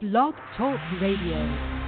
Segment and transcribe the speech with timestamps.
[0.00, 1.79] Blog Talk Radio.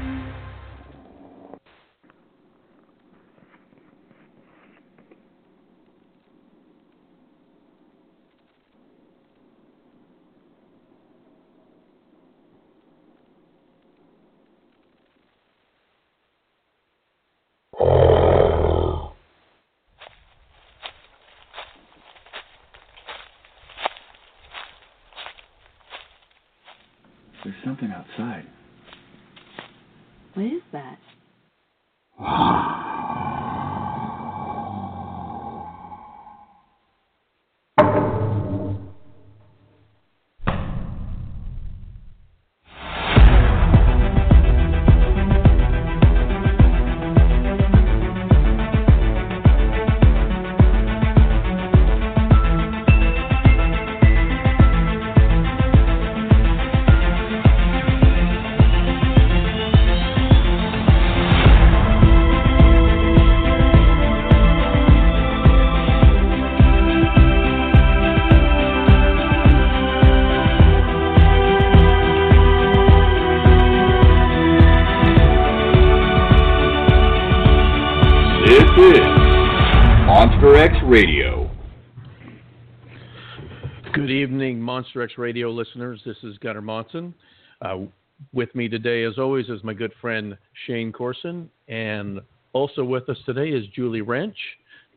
[84.60, 86.02] Monster X Radio listeners.
[86.04, 87.14] This is Gunnar Monson.
[87.62, 87.86] Uh,
[88.34, 91.48] with me today, as always, is my good friend Shane Corson.
[91.66, 92.20] And
[92.52, 94.36] also with us today is Julie Rench.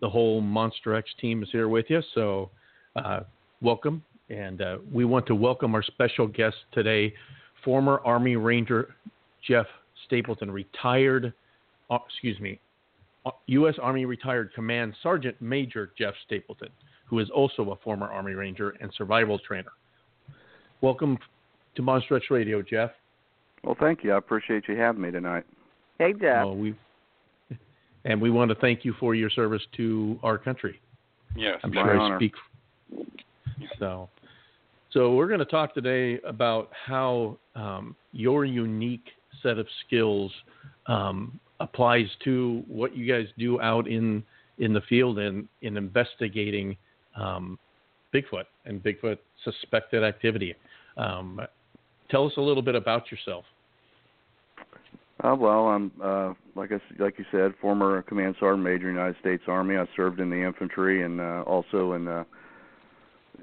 [0.02, 2.02] The whole Monster X team is here with you.
[2.14, 2.50] So,
[2.98, 3.22] uh,
[3.62, 4.04] welcome.
[4.30, 7.14] And uh, we want to welcome our special guest today,
[7.64, 8.96] former Army Ranger
[9.48, 9.68] Jeff
[10.08, 11.34] Stapleton, retired,
[11.90, 12.59] uh, excuse me,
[13.48, 13.76] U.S.
[13.81, 16.70] Army retired Command Sergeant Major Jeff Stapleton,
[17.06, 19.72] who is also a former Army Ranger and survival trainer.
[20.81, 21.18] Welcome
[21.76, 22.92] to Monster X Radio, Jeff.
[23.64, 24.14] Well, thank you.
[24.14, 25.44] I appreciate you having me tonight.
[25.98, 26.48] Hey, Jeff.
[26.48, 26.76] we,
[28.06, 30.80] and we want to thank you for your service to our country.
[31.36, 32.34] Yes, I'm sure I speak.
[33.80, 34.09] So,
[34.92, 39.06] so we're going to talk today about how um, your unique
[39.42, 40.31] set of skills
[40.88, 44.24] um, applies to what you guys do out in
[44.58, 46.78] in the field and in investigating
[47.16, 47.60] um,
[48.14, 50.56] Bigfoot and Bigfoot suspected activity.
[50.98, 51.42] Um,
[52.10, 53.44] tell us a little bit about yourself.
[55.24, 59.44] Uh, well, I'm uh, like I, like you said, former command sergeant major United States
[59.48, 59.78] Army.
[59.78, 62.24] I served in the infantry and uh, also in uh,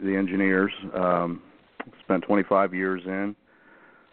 [0.02, 0.72] the engineers.
[0.94, 1.42] Um,
[2.04, 3.34] spent 25 years in.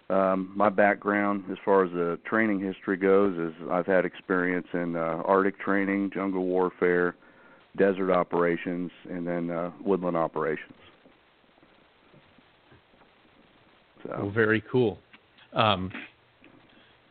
[0.10, 4.96] Um, my background, as far as the training history goes, is I've had experience in
[4.96, 7.16] uh, Arctic training, jungle warfare,
[7.78, 10.74] desert operations, and then uh, woodland operations.
[14.04, 14.16] So.
[14.18, 14.98] Well, very cool.
[15.54, 15.92] Um,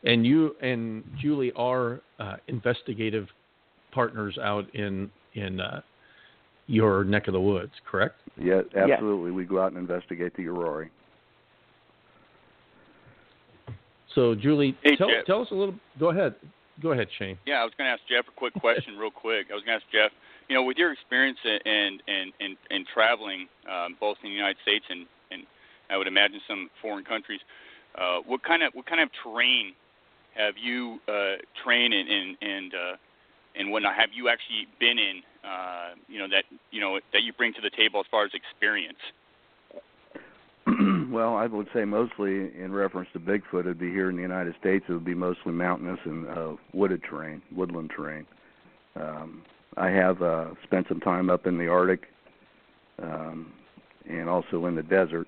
[0.03, 3.29] and you and Julie are uh, investigative
[3.93, 5.83] partners out in in uh,
[6.67, 8.17] your neck of the woods, correct?
[8.41, 9.31] Yeah, absolutely.
[9.31, 10.89] We go out and investigate the Aurora.
[14.19, 15.75] So, Julie, hey, tell, tell us a little.
[15.99, 16.35] Go ahead.
[16.83, 17.39] Go ahead, Shane.
[17.47, 19.47] Yeah, I was going to ask Jeff a quick question, real quick.
[19.51, 20.11] I was going to ask Jeff,
[20.49, 24.59] you know, with your experience and and and, and traveling um, both in the United
[24.63, 25.07] States and
[25.91, 27.41] I would imagine some foreign countries.
[27.97, 29.73] Uh, what kind of what kind of terrain
[30.35, 32.97] have you uh, trained in and and uh,
[33.57, 33.95] and whatnot?
[33.97, 35.23] Have you actually been in?
[35.43, 38.31] Uh, you know that you know that you bring to the table as far as
[38.35, 39.01] experience.
[41.11, 44.55] well, I would say mostly in reference to Bigfoot, it'd be here in the United
[44.61, 44.85] States.
[44.89, 48.27] It would be mostly mountainous and uh, wooded terrain, woodland terrain.
[48.97, 49.43] Um,
[49.77, 52.07] I have uh, spent some time up in the Arctic
[53.03, 53.53] um,
[54.09, 55.27] and also in the desert.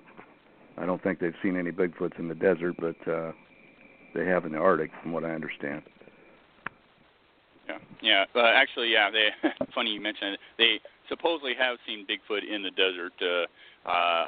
[0.77, 3.31] I don't think they've seen any Bigfoots in the desert, but uh,
[4.15, 5.83] they have in the Arctic, from what I understand.
[7.67, 8.25] Yeah, yeah.
[8.35, 9.09] Uh, actually, yeah.
[9.11, 9.29] They
[9.75, 10.39] funny you mentioned it.
[10.57, 10.79] They
[11.11, 14.25] supposedly have seen Bigfoot in the desert, uh, uh,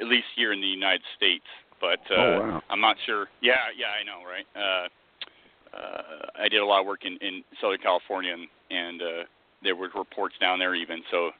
[0.00, 1.46] at least here in the United States.
[1.80, 2.62] But uh, oh, wow.
[2.70, 3.28] I'm not sure.
[3.40, 4.46] Yeah, yeah, I know, right?
[4.56, 4.88] Uh,
[5.76, 9.24] uh, I did a lot of work in, in Southern California, and, and uh,
[9.62, 11.02] there were reports down there even.
[11.10, 11.30] So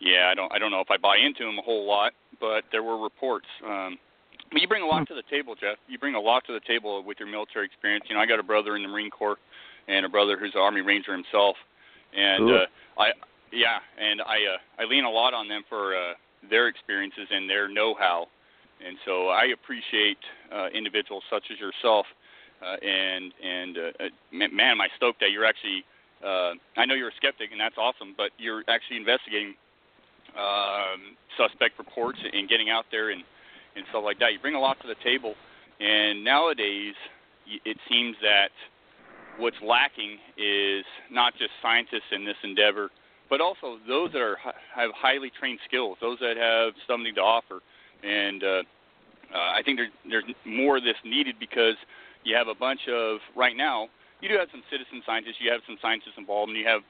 [0.00, 2.64] yeah, I don't I don't know if I buy into them a whole lot, but
[2.72, 3.46] there were reports.
[3.66, 3.98] Um,
[4.50, 5.76] but you bring a lot to the table, Jeff.
[5.88, 8.06] You bring a lot to the table with your military experience.
[8.08, 9.36] You know, I got a brother in the Marine Corps,
[9.88, 11.56] and a brother who's an Army Ranger himself,
[12.16, 12.66] and uh,
[12.98, 13.10] I
[13.52, 16.14] yeah, and I uh, I lean a lot on them for uh,
[16.50, 18.26] their experiences and their know-how,
[18.86, 20.18] and so I appreciate
[20.52, 22.06] uh, individuals such as yourself.
[22.60, 25.84] Uh, and and uh, uh man, am I stoked that you're actually.
[26.18, 28.14] Uh, I know you're a skeptic, and that's awesome.
[28.16, 29.54] But you're actually investigating
[30.36, 33.22] um, suspect reports and getting out there and
[33.76, 34.32] and stuff like that.
[34.32, 35.34] You bring a lot to the table,
[35.80, 36.94] And nowadays,
[37.46, 38.50] it seems that
[39.38, 42.90] what's lacking is not just scientists in this endeavor,
[43.30, 44.38] but also those that are
[44.74, 47.60] have highly trained skills, those that have something to offer.
[48.02, 48.62] And uh,
[49.34, 51.74] uh, I think there, there's more of this needed because
[52.24, 53.88] you have a bunch of right now.
[54.20, 56.82] You do have some citizen scientists, you have some scientists involved, and you have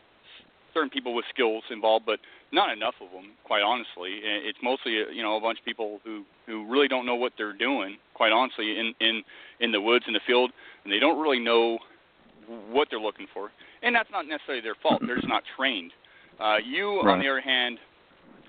[0.73, 2.21] certain people with skills involved, but
[2.53, 4.21] not enough of them, quite honestly.
[4.23, 7.57] It's mostly you know a bunch of people who who really don't know what they're
[7.57, 9.23] doing, quite honestly, in in
[9.61, 10.53] in the woods in the field,
[10.85, 11.79] and they don't really know
[12.71, 13.51] what they're looking for.
[13.83, 15.93] And that's not necessarily their fault; they're just not trained.
[16.41, 17.15] Uh, you, right.
[17.15, 17.79] on the other hand,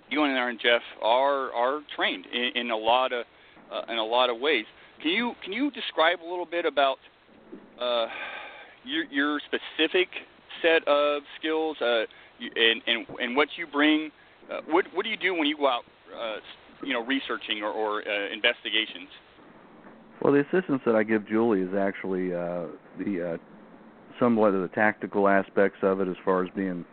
[0.10, 3.26] you and Aaron Jeff are are trained in, in a lot of
[3.72, 4.66] uh, in a lot of ways.
[5.02, 6.98] Can you can you describe a little bit about
[7.80, 8.08] uh,
[8.84, 10.08] your your specific
[10.62, 12.04] set of skills uh,
[12.40, 14.12] and, and and what you bring?
[14.52, 15.84] Uh, what what do you do when you go out,
[16.18, 16.38] uh,
[16.84, 19.10] you know, researching or, or uh, investigations?
[20.22, 22.66] Well, the assistance that I give Julie is actually uh,
[22.98, 23.38] the uh,
[24.20, 26.84] somewhat of the tactical aspects of it, as far as being,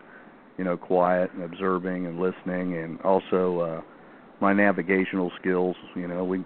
[0.58, 3.80] you know, quiet and observing and listening, and also uh,
[4.40, 5.76] my navigational skills.
[5.94, 6.44] You know, we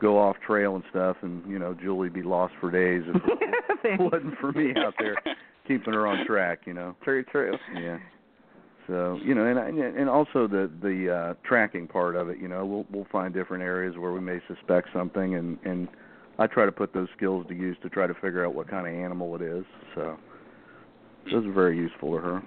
[0.00, 3.22] go off trail and stuff, and you know, Julie'd be lost for days if
[3.84, 5.16] it wasn't for me out there
[5.66, 6.60] keeping her on track.
[6.66, 6.96] You know.
[7.02, 7.24] True.
[7.24, 7.56] True.
[7.74, 7.98] Yeah.
[8.86, 12.38] So you know, and and also the the uh, tracking part of it.
[12.38, 15.88] You know, we'll we'll find different areas where we may suspect something, and and
[16.38, 18.86] I try to put those skills to use to try to figure out what kind
[18.86, 19.64] of animal it is.
[19.94, 20.16] So
[21.30, 22.42] those are very useful to her.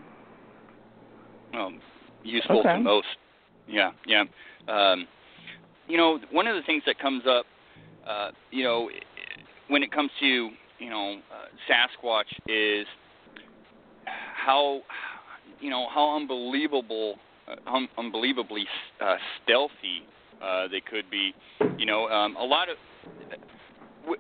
[1.54, 1.80] Um,
[2.24, 2.74] useful okay.
[2.74, 3.08] to most.
[3.68, 4.24] Yeah, yeah.
[4.68, 5.08] Um,
[5.88, 7.46] you know, one of the things that comes up,
[8.08, 8.90] uh, you know,
[9.68, 12.88] when it comes to you know uh, Sasquatch is
[14.06, 14.82] how
[15.60, 17.16] you know how unbelievable,
[17.48, 18.66] uh, un- unbelievably
[19.02, 20.04] uh, stealthy
[20.42, 21.34] uh, they could be.
[21.78, 22.78] You know, um, a lot of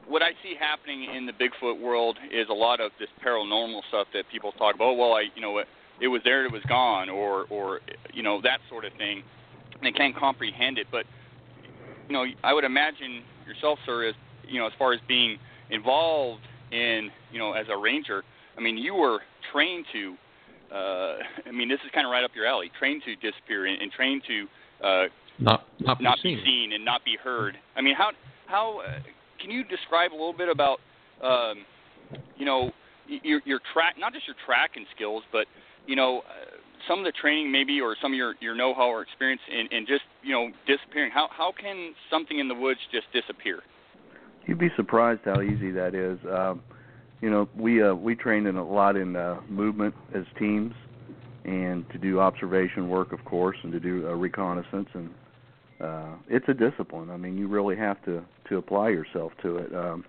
[0.08, 4.08] what I see happening in the Bigfoot world is a lot of this paranormal stuff
[4.14, 4.86] that people talk about.
[4.86, 5.62] Oh, well, I, you know,
[6.04, 7.80] it, was there, it was gone, or, or,
[8.14, 9.24] you know, that sort of thing.
[9.74, 10.88] And they can't comprehend it.
[10.92, 11.06] But,
[12.08, 14.16] you know, I would imagine yourself, sir, as
[14.48, 15.38] you know, as far as being
[15.70, 16.42] involved
[16.72, 18.24] in, you know, as a ranger.
[18.58, 19.20] I mean, you were
[19.52, 20.16] trained to.
[20.74, 21.18] Uh,
[21.48, 22.70] I mean, this is kind of right up your alley.
[22.78, 24.48] Trained to disappear and, and trained to
[24.86, 25.04] uh,
[25.40, 27.58] not not, not be, be seen and not be heard.
[27.76, 28.12] I mean, how
[28.48, 29.00] how uh,
[29.40, 30.80] can you describe a little bit about
[31.24, 31.66] um,
[32.38, 32.72] you know
[33.08, 35.46] your your track not just your tracking skills but
[35.86, 36.58] you know uh,
[36.88, 39.86] some of the training maybe or some of your your know-how or experience in, in
[39.86, 43.60] just you know disappearing how how can something in the woods just disappear?
[44.46, 46.20] You'd be surprised how easy that is.
[46.30, 46.62] Um
[47.22, 50.74] you know we uh we trained in a lot in uh movement as teams
[51.46, 55.10] and to do observation work of course and to do uh, reconnaissance and
[55.82, 57.10] uh it's a discipline.
[57.10, 59.76] I mean you really have to to apply yourself to it.
[59.76, 60.06] Um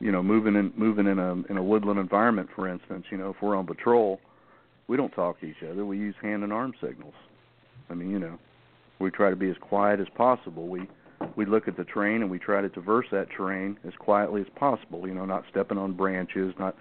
[0.00, 3.30] you know moving in moving in a in a woodland environment for instance you know
[3.30, 4.20] if we're on patrol
[4.88, 5.84] we don't talk to each other.
[5.84, 7.14] We use hand and arm signals.
[7.90, 8.38] I mean you know
[8.98, 10.66] we try to be as quiet as possible.
[10.66, 10.88] We
[11.36, 14.46] we look at the terrain and we try to traverse that terrain as quietly as
[14.56, 16.74] possible you know not stepping on branches not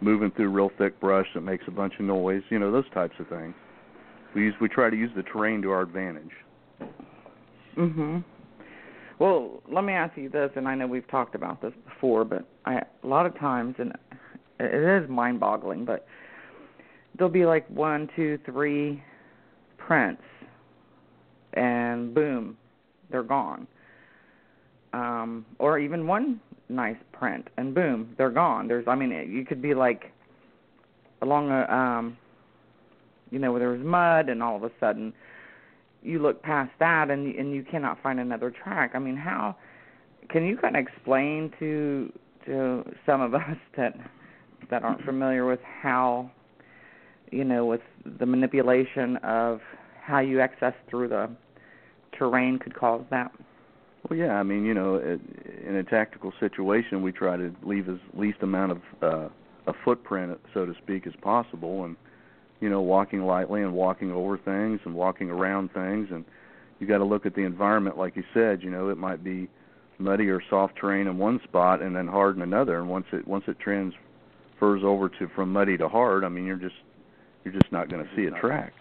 [0.00, 3.14] moving through real thick brush that makes a bunch of noise you know those types
[3.18, 3.54] of things.
[4.34, 6.32] We use we try to use the terrain to our advantage.
[7.76, 8.24] Mhm.
[9.18, 12.44] Well, let me ask you this, and I know we've talked about this before, but
[12.64, 13.96] I a lot of times, and
[14.58, 16.06] it is mind-boggling, but
[17.16, 19.02] there'll be like one, two, three
[19.78, 20.22] prints,
[21.54, 22.56] and boom,
[23.10, 23.66] they're gone.
[24.92, 28.68] Um, or even one nice print, and boom, they're gone.
[28.68, 30.12] There's, I mean, you could be like
[31.22, 32.16] along a, um,
[33.30, 35.12] you know, where there was mud, and all of a sudden
[36.02, 38.92] you look past that and and you cannot find another track.
[38.94, 39.56] I mean, how
[40.28, 42.12] can you kind of explain to
[42.46, 43.94] to some of us that
[44.70, 46.30] that aren't familiar with how
[47.32, 47.80] you know with
[48.18, 49.60] the manipulation of
[50.00, 51.30] how you access through the
[52.18, 53.32] terrain could cause that?
[54.08, 57.98] Well, yeah, I mean, you know, in a tactical situation, we try to leave as
[58.14, 59.28] least amount of uh,
[59.68, 61.96] a footprint, so to speak, as possible, and
[62.60, 66.08] you know, walking lightly and walking over things and walking around things.
[66.12, 66.24] And
[66.78, 69.48] you got to look at the environment like you said, you know, it might be
[69.98, 72.78] muddy or soft terrain in one spot and then hard in another.
[72.78, 76.56] And once it once it transfers over to from muddy to hard, I mean, you're
[76.56, 76.76] just
[77.44, 78.72] you're just not going to see a track.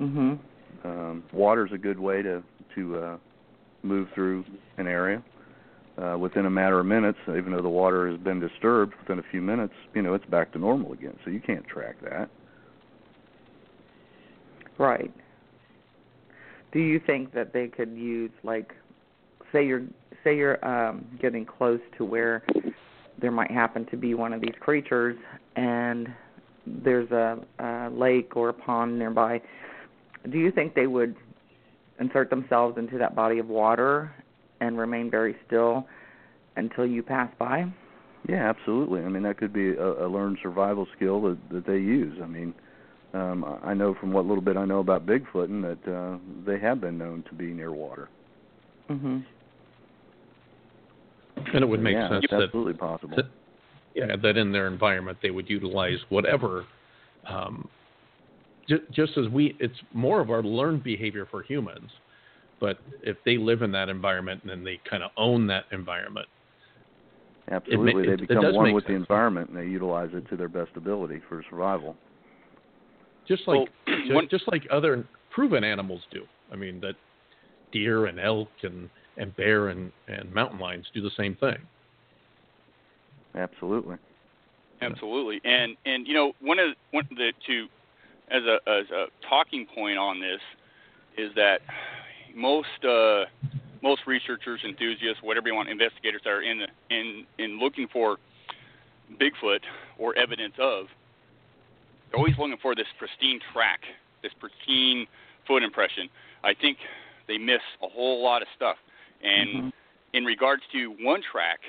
[0.00, 0.38] Mhm.
[0.84, 2.42] Um water's a good way to
[2.74, 3.16] to uh
[3.82, 4.44] move through
[4.78, 5.22] an area.
[5.98, 9.22] Uh, within a matter of minutes, even though the water has been disturbed, within a
[9.30, 11.16] few minutes, you know, it's back to normal again.
[11.24, 12.28] So you can't track that.
[14.76, 15.10] Right.
[16.72, 18.74] Do you think that they could use like
[19.52, 19.84] say you're
[20.22, 22.42] say you're um, getting close to where
[23.18, 25.16] there might happen to be one of these creatures,
[25.56, 26.08] and
[26.66, 29.40] there's a, a lake or a pond nearby.
[30.30, 31.14] Do you think they would
[32.00, 34.12] insert themselves into that body of water
[34.60, 35.86] and remain very still
[36.56, 37.66] until you pass by?
[38.28, 39.02] Yeah, absolutely.
[39.02, 42.18] I mean, that could be a, a learned survival skill that that they use.
[42.22, 42.54] I mean,
[43.14, 46.80] um, I know from what little bit I know about Bigfooting that uh, they have
[46.80, 48.08] been known to be near water.
[48.90, 49.18] Mm-hmm.
[51.54, 53.16] And it would make yeah, sense it's that absolutely possible.
[53.16, 53.30] that-
[53.96, 56.66] yeah, that in their environment they would utilize whatever.
[57.28, 57.66] Um,
[58.68, 61.90] ju- just as we, it's more of our learned behavior for humans.
[62.60, 66.26] But if they live in that environment and then they kind of own that environment,
[67.50, 70.48] Absolutely, it- they become one make with the environment and they utilize it to their
[70.48, 71.96] best ability for survival.
[73.26, 76.24] just like Well, ju- one- just like other proven animals do.
[76.52, 76.96] I mean that
[77.72, 81.58] deer and elk and and bear and and mountain lions do the same thing.
[83.36, 83.96] Absolutely.
[84.80, 87.66] Absolutely, and and you know one of the, one of the to
[88.28, 90.40] as a as a talking point on this
[91.16, 91.60] is that
[92.34, 93.24] most uh,
[93.82, 98.18] most researchers, enthusiasts, whatever you want, investigators that are in the, in in looking for
[99.20, 99.60] Bigfoot
[99.98, 100.86] or evidence of,
[102.10, 103.80] they're always looking for this pristine track,
[104.22, 105.06] this pristine
[105.46, 106.10] foot impression.
[106.44, 106.78] I think
[107.28, 108.76] they miss a whole lot of stuff,
[109.22, 109.72] and Mhm.
[110.12, 111.60] in regards to one track,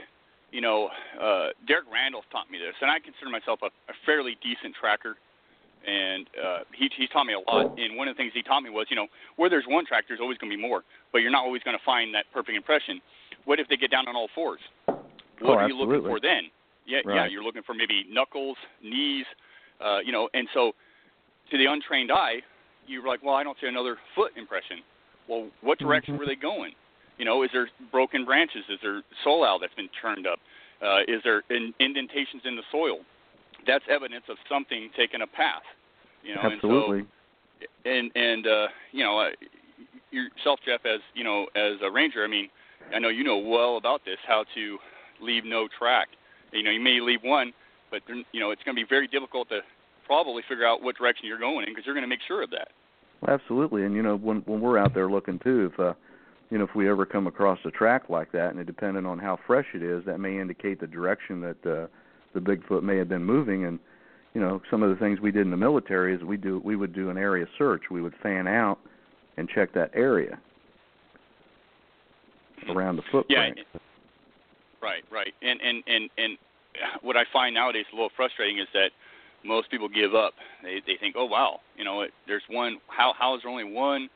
[0.52, 0.90] you know,
[1.20, 5.18] uh, Derek Randall taught me this, and I consider myself a, a fairly decent tracker.
[5.86, 7.68] And uh, he he taught me a lot.
[7.78, 10.06] And one of the things he taught me was, you know, where there's one track,
[10.08, 12.58] there's always going to be more, but you're not always going to find that perfect
[12.58, 13.00] impression.
[13.46, 14.60] What if they get down on all fours?
[14.86, 15.00] What
[15.42, 16.50] Oh, are you looking for then?
[16.86, 19.26] Yeah, yeah, you're looking for maybe knuckles, knees,
[19.80, 20.30] uh, you know.
[20.34, 20.74] And so,
[21.52, 22.42] to the untrained eye,
[22.88, 24.80] you're like, well, I don't see another foot impression.
[25.28, 26.20] Well, what direction Mhm.
[26.20, 26.74] were they going?
[27.18, 28.64] You know, is there broken branches?
[28.70, 30.40] Is there soil that's been turned up?
[30.82, 33.00] Uh, is there in, indentations in the soil?
[33.66, 35.64] That's evidence of something taking a path.
[36.24, 37.00] You know, Absolutely.
[37.00, 39.30] and so and and uh, you know, uh,
[40.12, 42.24] yourself, Jeff, as you know, as a ranger.
[42.24, 42.50] I mean,
[42.94, 44.78] I know you know well about this, how to
[45.22, 46.10] leave no track.
[46.52, 47.54] You know, you may leave one,
[47.92, 49.60] but then, you know, it's going to be very difficult to
[50.06, 52.50] probably figure out what direction you're going in because you're going to make sure of
[52.52, 52.70] that.
[53.22, 53.84] Well, absolutely.
[53.84, 55.94] And you know, when when we're out there looking too, if uh
[56.50, 59.20] you know, if we ever come across a track like that and it depending on
[59.20, 61.88] how fresh it is, that may indicate the direction that uh
[62.34, 63.80] the Bigfoot may have been moving and
[64.34, 66.76] you know, some of the things we did in the military is we do we
[66.76, 67.84] would do an area search.
[67.90, 68.78] We would fan out
[69.38, 70.40] and check that area
[72.70, 73.58] around the footprint.
[73.58, 73.64] Yeah,
[74.82, 75.34] Right, right.
[75.42, 76.38] And and and and
[77.02, 78.92] what I find nowadays a little frustrating is that
[79.44, 80.34] most people give up.
[80.62, 82.78] They they think, oh wow, you know, it, there's one.
[82.88, 84.10] How how is there only one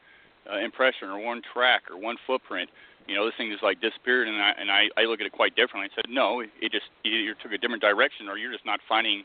[0.50, 2.70] uh, impression or one track or one footprint?
[3.08, 5.34] You know, this thing just like disappeared, and I and I, I look at it
[5.34, 5.90] quite differently.
[5.92, 9.24] I said, no, it just either took a different direction, or you're just not finding,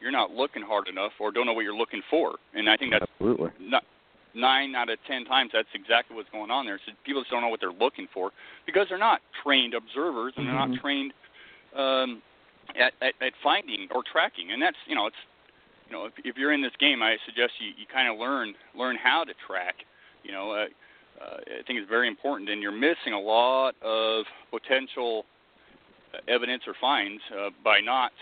[0.00, 2.36] you're not looking hard enough, or don't know what you're looking for.
[2.54, 3.50] And I think that's Absolutely.
[3.58, 3.82] not
[4.34, 6.78] nine out of ten times that's exactly what's going on there.
[6.84, 8.30] So people just don't know what they're looking for
[8.66, 10.70] because they're not trained observers and they're Mhm.
[10.70, 11.12] not trained
[11.74, 12.22] um,
[12.76, 14.52] at, at at finding or tracking.
[14.52, 15.16] And that's you know it's
[15.88, 18.54] you know if, if you're in this game, I suggest you you kind of learn
[18.74, 19.86] learn how to track.
[20.24, 20.66] You know, uh,
[21.22, 25.24] uh, I think it's very important, and you're missing a lot of potential
[26.12, 28.12] uh, evidence or finds uh, by not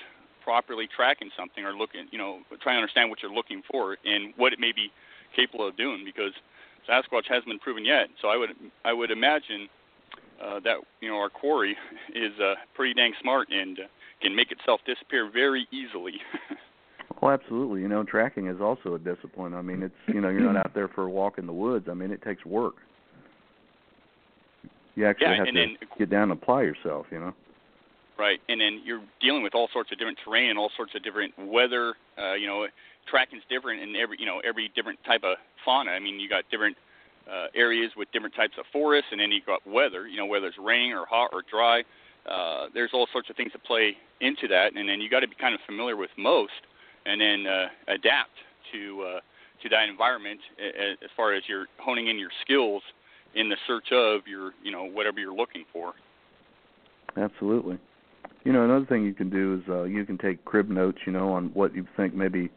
[0.45, 4.35] properly tracking something or looking, you know, trying to understand what you're looking for and
[4.37, 4.91] what it may be
[5.35, 6.33] capable of doing because
[6.89, 8.09] Sasquatch hasn't been proven yet.
[8.21, 8.51] So I would
[8.85, 9.69] I would imagine
[10.43, 11.77] uh, that you know our quarry
[12.15, 13.83] is uh, pretty dang smart and uh,
[14.21, 16.21] can make itself disappear very easily.
[17.23, 17.81] Well, absolutely.
[17.83, 19.55] You know, tracking is also a discipline.
[19.55, 21.87] I mean, it's you know, you're not out there for a walk in the woods.
[21.89, 22.75] I mean, it takes work.
[24.97, 27.07] You actually Yeah, have and to then- get down and apply yourself.
[27.13, 27.35] You know.
[28.19, 31.03] Right, and then you're dealing with all sorts of different terrain and all sorts of
[31.03, 31.95] different weather.
[32.19, 32.67] Uh, you know,
[33.07, 35.93] tracking's different in every you know every different type of fauna.
[35.93, 36.77] I mean, you got different
[37.31, 40.09] uh, areas with different types of forests, and then you got weather.
[40.09, 41.85] You know, whether it's rain or hot or dry.
[42.27, 45.29] Uh, there's all sorts of things that play into that, and then you got to
[45.29, 46.53] be kind of familiar with most,
[47.07, 48.31] and then uh, adapt
[48.73, 49.21] to uh,
[49.63, 52.83] to that environment a- a- as far as you're honing in your skills
[53.35, 55.93] in the search of your you know whatever you're looking for.
[57.17, 57.79] Absolutely.
[58.45, 60.99] You know, another thing you can do is uh, you can take crib notes.
[61.07, 62.51] You know, on what you think maybe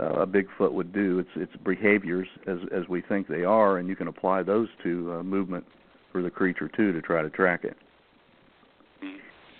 [0.00, 1.18] uh, a Bigfoot would do.
[1.18, 5.12] It's it's behaviors as as we think they are, and you can apply those to
[5.12, 5.64] uh, movement
[6.12, 7.76] for the creature too to try to track it.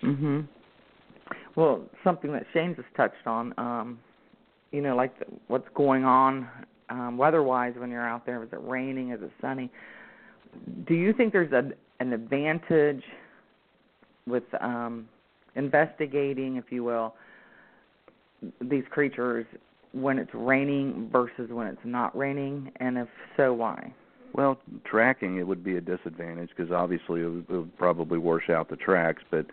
[0.02, 0.46] Mhm.
[1.56, 3.98] Well, something that Shane just touched on, um,
[4.74, 6.48] you know, like the, what's going on
[6.90, 8.42] um, weather-wise when you're out there.
[8.42, 9.12] Is it raining?
[9.12, 9.70] Is it sunny?
[10.88, 13.02] Do you think there's a, an advantage
[14.26, 15.08] with um
[15.54, 17.14] investigating, if you will,
[18.60, 19.46] these creatures
[19.92, 23.94] when it's raining versus when it's not raining, and if so, why?
[24.32, 28.50] Well, tracking it would be a disadvantage because obviously it would, it would probably wash
[28.50, 29.22] out the tracks.
[29.30, 29.46] But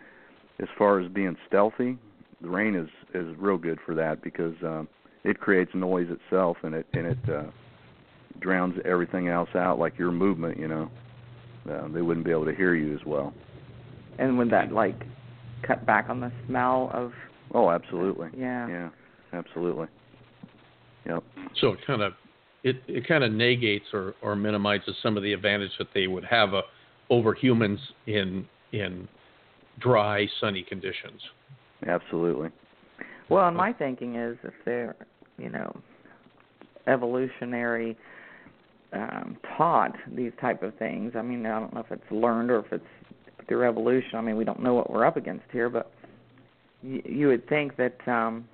[0.58, 1.96] as far as being stealthy,
[2.40, 4.88] the rain is is real good for that because um,
[5.24, 7.44] it creates noise itself and it and it uh,
[8.40, 10.58] drowns everything else out, like your movement.
[10.58, 10.90] You know,
[11.70, 13.32] uh, they wouldn't be able to hear you as well.
[14.18, 15.04] And would that like
[15.66, 17.12] cut back on the smell of?
[17.54, 18.28] Oh, absolutely.
[18.36, 18.68] Yeah.
[18.68, 18.88] Yeah,
[19.32, 19.86] absolutely.
[21.06, 21.22] Yep.
[21.60, 22.12] So it kind of
[22.64, 26.24] it, it kind of negates or, or minimizes some of the advantage that they would
[26.24, 26.62] have uh,
[27.10, 29.08] over humans in in
[29.80, 31.20] dry, sunny conditions.
[31.86, 32.50] Absolutely.
[33.28, 34.94] Well, and my thinking is if they're,
[35.42, 35.74] you know,
[36.86, 37.96] evolutionary
[38.92, 41.12] um, taught these type of things.
[41.16, 42.84] I mean, I don't know if it's learned or if it's
[43.48, 44.14] through evolution.
[44.14, 45.90] I mean, we don't know what we're up against here, but
[46.82, 48.46] you, you would think that um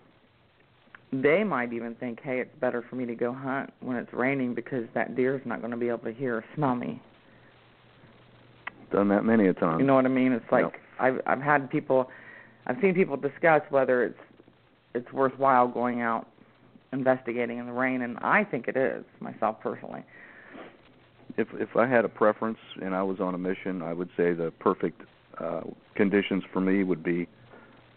[1.11, 4.55] they might even think, hey, it's better for me to go hunt when it's raining
[4.55, 7.01] because that deer's not going to be able to hear or smell me.
[8.93, 9.81] Done that many a time.
[9.81, 10.33] You know what I mean?
[10.33, 10.73] It's like Yep.
[11.01, 12.11] I've I've had people,
[12.67, 14.19] I've seen people discuss whether it's
[14.95, 16.27] it's worthwhile going out
[16.93, 20.05] investigating in the rain, and I think it is myself personally.
[21.37, 24.33] if if I had a preference and I was on a mission, I would say
[24.33, 25.03] the perfect
[25.39, 25.63] uh
[25.95, 27.29] conditions for me would be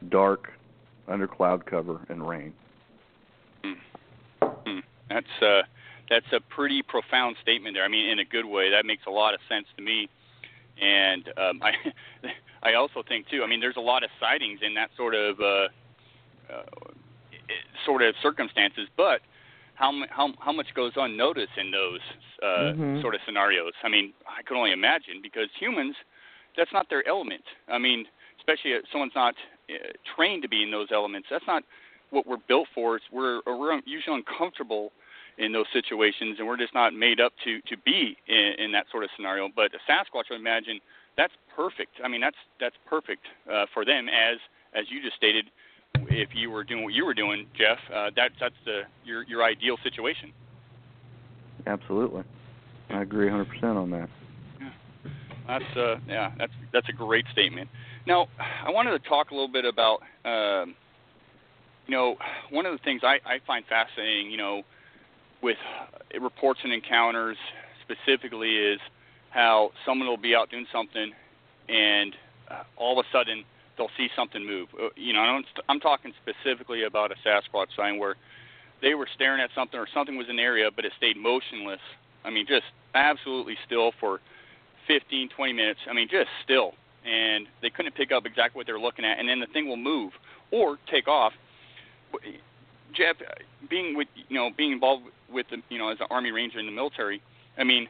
[0.10, 0.50] dark,
[1.07, 2.53] under cloud cover, and rain.
[3.63, 4.79] Hmm.
[5.10, 5.62] That's uh,
[6.10, 7.83] that's a pretty profound statement there.
[7.83, 8.69] I mean, in a good way.
[8.71, 10.10] That makes a lot of sense to me.
[10.81, 11.74] And um, I
[12.63, 13.43] I also think too.
[13.43, 15.67] I mean, there's a lot of sightings in that sort of uh,
[16.53, 16.90] uh,
[17.86, 19.22] sort of circumstances, but
[19.76, 22.02] how how how much goes unnoticed in those
[22.44, 23.02] uh, Mhm.
[23.02, 23.74] sort of scenarios?
[23.84, 25.96] I mean, I can only imagine because humans,
[26.56, 27.46] that's not their element.
[27.68, 28.08] I mean,
[28.38, 29.36] especially if someone's not
[29.70, 29.74] uh,
[30.16, 31.30] trained to be in those elements.
[31.30, 31.63] That's not
[32.10, 32.98] what we're built for.
[32.98, 34.91] It's we're we're usually uncomfortable
[35.38, 38.86] in those situations, and we're just not made up to to be in, in that
[38.91, 39.50] sort of scenario.
[39.56, 40.80] But a Sasquatch, I imagine,
[41.17, 41.94] that's perfect.
[42.04, 44.38] I mean, that's that's perfect uh, for them, as
[44.74, 45.50] as you just stated.
[46.10, 49.44] If you were doing what you were doing, Jeff, uh, that's that's the your your
[49.44, 50.32] ideal situation.
[51.68, 52.24] Absolutely.
[52.90, 54.10] I agree 100% on that.
[54.60, 54.70] Yeah.
[55.48, 57.70] That's uh, yeah, that's that's a great statement.
[58.06, 60.76] Now, I wanted to talk a little bit about, um,
[61.86, 62.16] you know,
[62.50, 64.64] one of the things I, I find fascinating, you know,
[65.42, 65.58] with
[66.20, 67.38] reports and encounters
[67.84, 68.80] specifically is
[69.30, 71.12] how someone will be out doing something,
[71.70, 72.16] and
[72.50, 73.44] uh, all of a sudden
[73.77, 74.69] they'll see something move.
[74.73, 78.15] Uh, You know, I'm, I'm talking specifically about a Sasquatch sign where
[78.81, 81.81] they were staring at something or something was in the area, but it stayed motionless.
[82.23, 84.19] I mean, just absolutely still for
[84.88, 85.79] 15, 20 minutes.
[85.89, 86.73] I mean, just still,
[87.05, 89.67] and they couldn't pick up exactly what they were looking at, and then the thing
[89.67, 90.13] will move
[90.51, 91.34] or take off.
[92.93, 93.15] Jeff,
[93.69, 96.65] being with you know being involved with the you know as an Army Ranger in
[96.65, 97.21] the military,
[97.57, 97.88] I mean,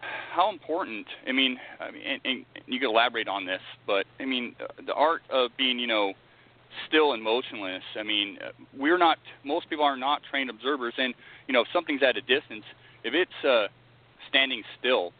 [0.00, 1.06] how important?
[1.28, 4.54] I mean, I mean, and, and you could elaborate on this, but I mean,
[4.86, 6.14] the art of being you know
[6.88, 7.82] still and motionless.
[7.98, 8.38] I mean,
[8.76, 9.18] we're not.
[9.44, 11.14] Most people are not trained observers, and
[11.46, 12.64] you know, if something's at a distance.
[13.02, 13.68] If it's uh,
[14.28, 15.12] standing still,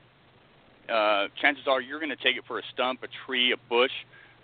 [0.93, 3.93] uh, chances are you're going to take it for a stump, a tree, a bush.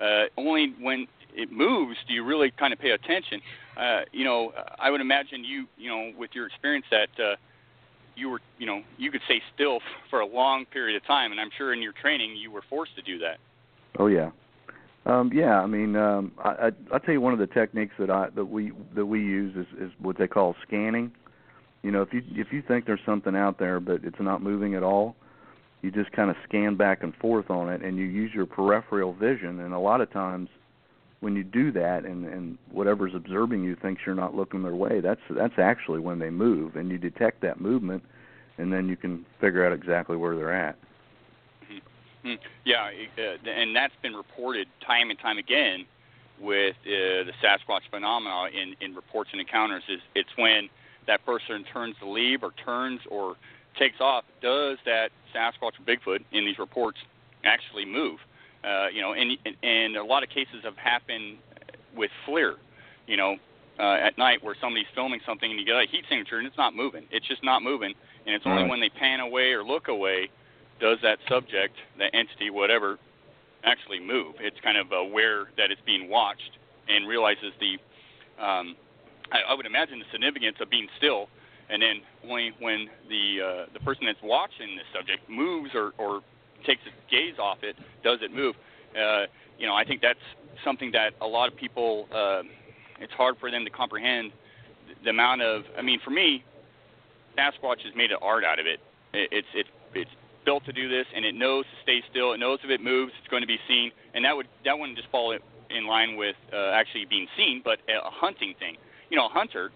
[0.01, 3.40] Uh, only when it moves do you really kind of pay attention.
[3.77, 7.37] Uh, you know, I would imagine you, you know, with your experience that uh,
[8.17, 9.79] you were, you know, you could stay still
[10.11, 12.97] for a long period of time, and I'm sure in your training you were forced
[12.97, 13.39] to do that.
[13.99, 14.31] Oh yeah.
[15.07, 18.11] Um, yeah, I mean, um, I, I, I'll tell you one of the techniques that
[18.11, 21.13] I that we that we use is, is what they call scanning.
[21.83, 24.75] You know, if you if you think there's something out there but it's not moving
[24.75, 25.15] at all,
[25.83, 29.13] you just kind of scan back and forth on it, and you use your peripheral
[29.15, 29.61] vision.
[29.61, 30.49] And a lot of times,
[31.21, 35.01] when you do that, and and whatever's observing you thinks you're not looking their way,
[35.01, 38.03] that's that's actually when they move, and you detect that movement,
[38.59, 40.77] and then you can figure out exactly where they're at.
[42.23, 42.35] Hmm.
[42.65, 45.87] Yeah, uh, and that's been reported time and time again
[46.41, 49.85] with uh, the Sasquatch phenomena in, in reports and encounters.
[49.89, 50.69] Is it's when
[51.07, 53.37] that person turns to leave or turns or
[53.79, 56.99] takes off, does that Sasquatch or Bigfoot in these reports
[57.45, 58.19] actually move?
[58.67, 61.39] Uh, you know, and and a lot of cases have happened
[61.95, 62.57] with FLIR.
[63.07, 63.37] You know,
[63.79, 66.57] uh, at night where somebody's filming something and you get a heat signature and it's
[66.57, 67.05] not moving.
[67.13, 67.95] It's just not moving,
[68.27, 68.71] and it's only Right.
[68.71, 70.29] when they pan away or look away
[70.81, 72.99] does that subject, that entity, whatever,
[73.65, 74.35] actually move.
[74.41, 77.79] It's kind of aware that it's being watched and realizes the,
[78.43, 78.77] um,
[79.33, 81.29] I, I would imagine the significance of being still,
[81.71, 86.21] and then only when the uh, the person that's watching the subject moves or, or
[86.67, 88.55] takes its gaze off it, does it move.
[88.95, 89.27] Uh,
[89.59, 90.19] you know, I think that's
[90.65, 92.09] something that a lot of people.
[92.13, 92.43] Uh,
[92.99, 94.33] it's hard for them to comprehend
[95.05, 95.63] the amount of.
[95.79, 96.43] I mean, for me,
[97.37, 98.81] Sasquatch has made an art out of it.
[99.13, 100.11] it it's it's it's
[100.45, 102.33] built to do this, and it knows to stay still.
[102.33, 104.97] It knows if it moves, it's going to be seen, and that would that wouldn't
[104.97, 105.37] just fall
[105.71, 108.77] in line with uh, actually being seen, but a hunting thing.
[109.11, 109.71] You know, a hunter.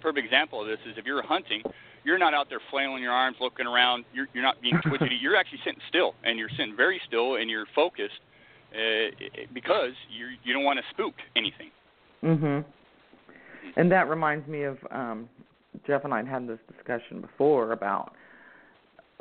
[0.00, 1.60] Perfect example of this is if you're hunting,
[2.04, 4.04] you're not out there flailing your arms, looking around.
[4.12, 5.16] You're you're not being twitchy.
[5.20, 8.20] you're actually sitting still, and you're sitting very still, and you're focused
[8.74, 9.10] uh,
[9.52, 11.70] because you you don't want to spook anything.
[12.22, 12.64] Mhm.
[13.76, 15.28] And that reminds me of um
[15.86, 18.14] Jeff and I had had this discussion before about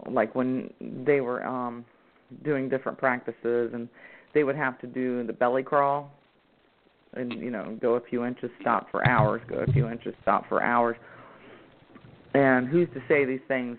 [0.10, 0.74] like when
[1.06, 1.86] they were um
[2.44, 3.90] doing different practices and
[4.34, 6.12] they would have to do the belly crawl
[7.14, 10.48] and you know go a few inches stop for hours go a few inches stop
[10.48, 10.96] for hours
[12.34, 13.78] and who's to say these things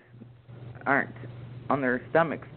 [0.85, 1.15] aren't
[1.69, 2.47] on their stomachs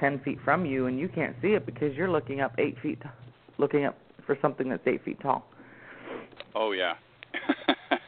[0.00, 3.00] ten feet from you and you can't see it because you're looking up eight feet
[3.58, 5.46] looking up for something that's eight feet tall
[6.54, 6.94] oh yeah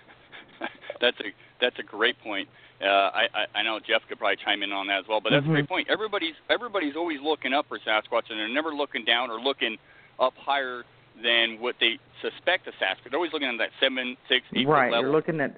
[1.00, 2.48] that's a that's a great point
[2.82, 5.30] uh, I, I I know Jeff could probably chime in on that as well, but
[5.30, 5.52] that's mm-hmm.
[5.52, 5.88] a great point.
[5.90, 9.78] Everybody's everybody's always looking up for Sasquatch, and they're never looking down or looking
[10.20, 10.84] up higher
[11.22, 13.10] than what they suspect a Sasquatch.
[13.10, 14.88] They're always looking at that seven, six, eight right.
[14.88, 15.04] foot level.
[15.04, 15.56] You're looking at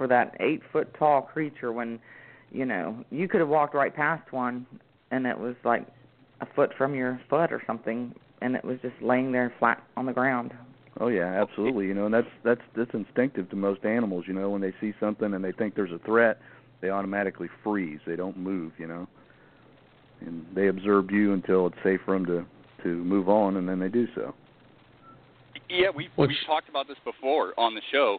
[0.00, 2.00] for that eight foot tall creature when
[2.50, 4.66] you know you could have walked right past one,
[5.10, 5.86] and it was like
[6.40, 10.06] a foot from your foot or something, and it was just laying there flat on
[10.06, 10.54] the ground.
[11.00, 11.84] Oh yeah, absolutely.
[11.84, 14.24] You know, and that's that's that's instinctive to most animals.
[14.26, 16.40] You know, when they see something and they think there's a threat,
[16.80, 18.00] they automatically freeze.
[18.06, 19.06] They don't move, you know.
[20.22, 22.46] And they observe you until it's safe for them to
[22.84, 24.34] to move on, and then they do so.
[25.68, 28.16] Yeah, we've we've talked about this before on the show.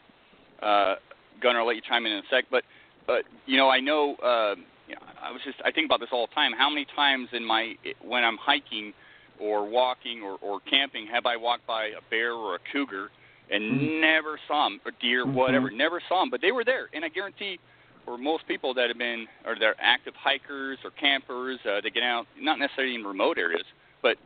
[0.61, 0.95] Uh,
[1.41, 2.63] Gunnar, I'll let you chime in in a sec, but
[3.07, 4.15] but you know, I know.
[4.15, 4.55] Uh,
[4.87, 6.51] you know, I was just I think about this all the time.
[6.57, 8.93] How many times in my when I'm hiking
[9.39, 13.09] or walking or, or camping have I walked by a bear or a cougar
[13.49, 14.01] and mm-hmm.
[14.01, 15.35] never saw them, or deer, mm-hmm.
[15.35, 17.59] whatever, never saw them, but they were there, and I guarantee
[18.05, 22.03] for most people that have been or they're active hikers or campers, uh, they get
[22.03, 23.65] out not necessarily in remote areas,
[24.01, 24.17] but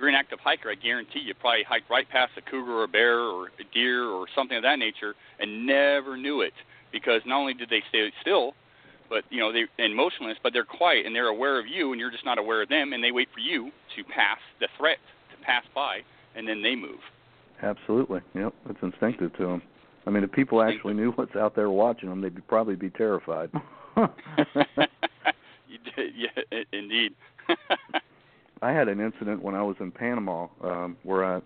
[0.00, 2.88] you're an active hiker, I guarantee you probably hiked right past a cougar or a
[2.88, 6.54] bear or a deer or something of that nature and never knew it
[6.90, 8.54] because not only did they stay still,
[9.08, 12.00] but you know they and motionless, but they're quiet and they're aware of you and
[12.00, 14.98] you're just not aware of them and they wait for you to pass the threat
[15.30, 16.00] to pass by
[16.34, 17.00] and then they move.
[17.62, 18.20] Absolutely.
[18.34, 19.62] Yep, it's instinctive to them.
[20.06, 23.50] I mean, if people actually knew what's out there watching them, they'd probably be terrified.
[23.96, 27.14] you did, yeah, indeed.
[28.62, 31.40] I had an incident when I was in Panama um, where I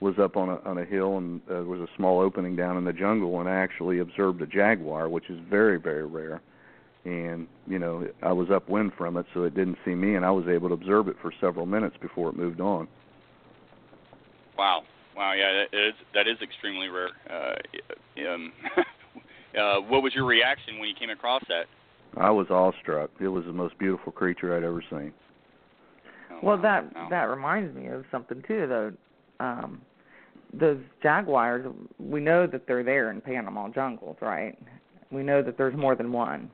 [0.00, 2.76] was up on a on a hill and uh, there was a small opening down
[2.76, 6.40] in the jungle and I actually observed a jaguar, which is very very rare.
[7.04, 10.30] And you know, I was upwind from it, so it didn't see me, and I
[10.30, 12.88] was able to observe it for several minutes before it moved on.
[14.56, 14.84] Wow.
[15.16, 17.10] Wow, yeah, that is that is extremely rare.
[17.30, 18.52] Uh, um,
[19.58, 21.66] uh, what was your reaction when you came across that?
[22.16, 23.10] I was awestruck.
[23.20, 25.12] It was the most beautiful creature I'd ever seen.
[26.34, 26.62] Oh, well, wow.
[26.62, 27.06] that wow.
[27.10, 28.92] that reminds me of something too, though.
[29.40, 29.80] Um,
[30.52, 31.66] those jaguars,
[31.98, 34.56] we know that they're there in Panama jungles, right?
[35.10, 36.50] We know that there's more than one.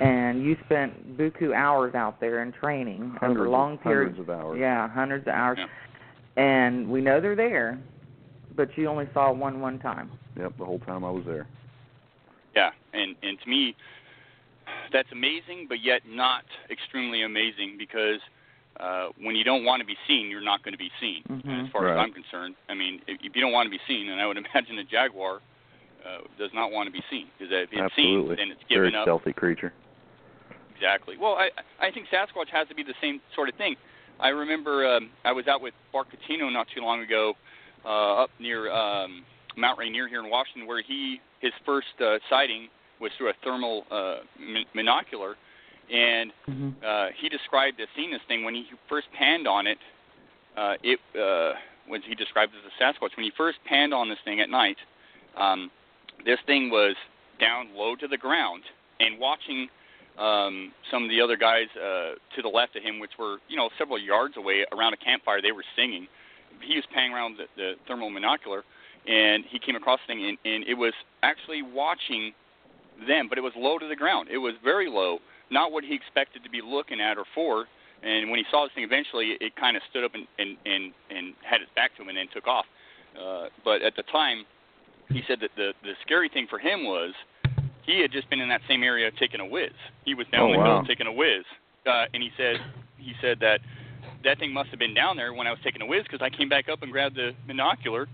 [0.00, 4.16] And you spent buku hours out there in training hundreds over long periods.
[4.16, 4.58] Hundreds of hours.
[4.60, 5.58] Yeah, hundreds of hours.
[5.60, 5.66] Yeah
[6.36, 7.78] and we know they're there,
[8.56, 10.10] but you only saw one one time.
[10.36, 11.46] Yep, the whole time I was there.
[12.54, 13.76] Yeah, and and to me,
[14.92, 18.20] that's amazing, but yet not extremely amazing because
[18.80, 21.22] uh, when you don't want to be seen, you're not going to be seen.
[21.28, 21.66] Mm-hmm.
[21.66, 21.94] As far right.
[21.94, 24.26] as I'm concerned, I mean, if, if you don't want to be seen, and I
[24.26, 25.40] would imagine a jaguar
[26.04, 28.36] uh, does not want to be seen because if it's Absolutely.
[28.36, 29.04] seen, then it's given Very up.
[29.04, 29.72] stealthy creature.
[30.74, 31.16] Exactly.
[31.18, 33.76] Well, I I think Sasquatch has to be the same sort of thing.
[34.20, 37.34] I remember um, I was out with Bart Coutinho not too long ago,
[37.84, 39.24] uh, up near um,
[39.56, 42.68] Mount Rainier here in Washington, where he his first uh, sighting
[43.00, 45.34] was through a thermal uh, m- monocular,
[45.92, 46.70] and mm-hmm.
[46.84, 49.78] uh, he described the seeing this thing when he first panned on it.
[50.56, 51.52] Uh, it uh,
[51.86, 53.16] when he described as a Sasquatch.
[53.16, 54.76] When he first panned on this thing at night,
[55.36, 55.70] um,
[56.24, 56.96] this thing was
[57.40, 58.62] down low to the ground
[59.00, 59.68] and watching
[60.18, 63.56] um, some of the other guys uh, to the left of him, which were you
[63.56, 65.42] know several yards away around a campfire.
[65.42, 66.06] They were singing.
[66.62, 68.62] He was panning around the, the thermal monocular,
[69.06, 72.32] and he came across the thing, and, and it was actually watching
[73.08, 74.28] them, but it was low to the ground.
[74.30, 75.18] It was very low,
[75.54, 77.64] not what he expected to be looking at or for.
[78.02, 80.92] And when he saw this thing, eventually it kind of stood up and and and,
[81.14, 82.66] and had its back to him and then took off.
[83.16, 84.44] Uh, but at the time,
[85.08, 87.14] he said that the the scary thing for him was
[87.86, 89.72] he had just been in that same area taking a whiz.
[90.04, 90.78] He was down Oh, the wow.
[90.78, 91.44] hill taking a whiz,
[91.86, 92.56] uh, and he said
[92.98, 93.60] he said that
[94.24, 96.30] that thing must have been down there when I was taking a whiz because I
[96.30, 98.08] came back up and grabbed the binocular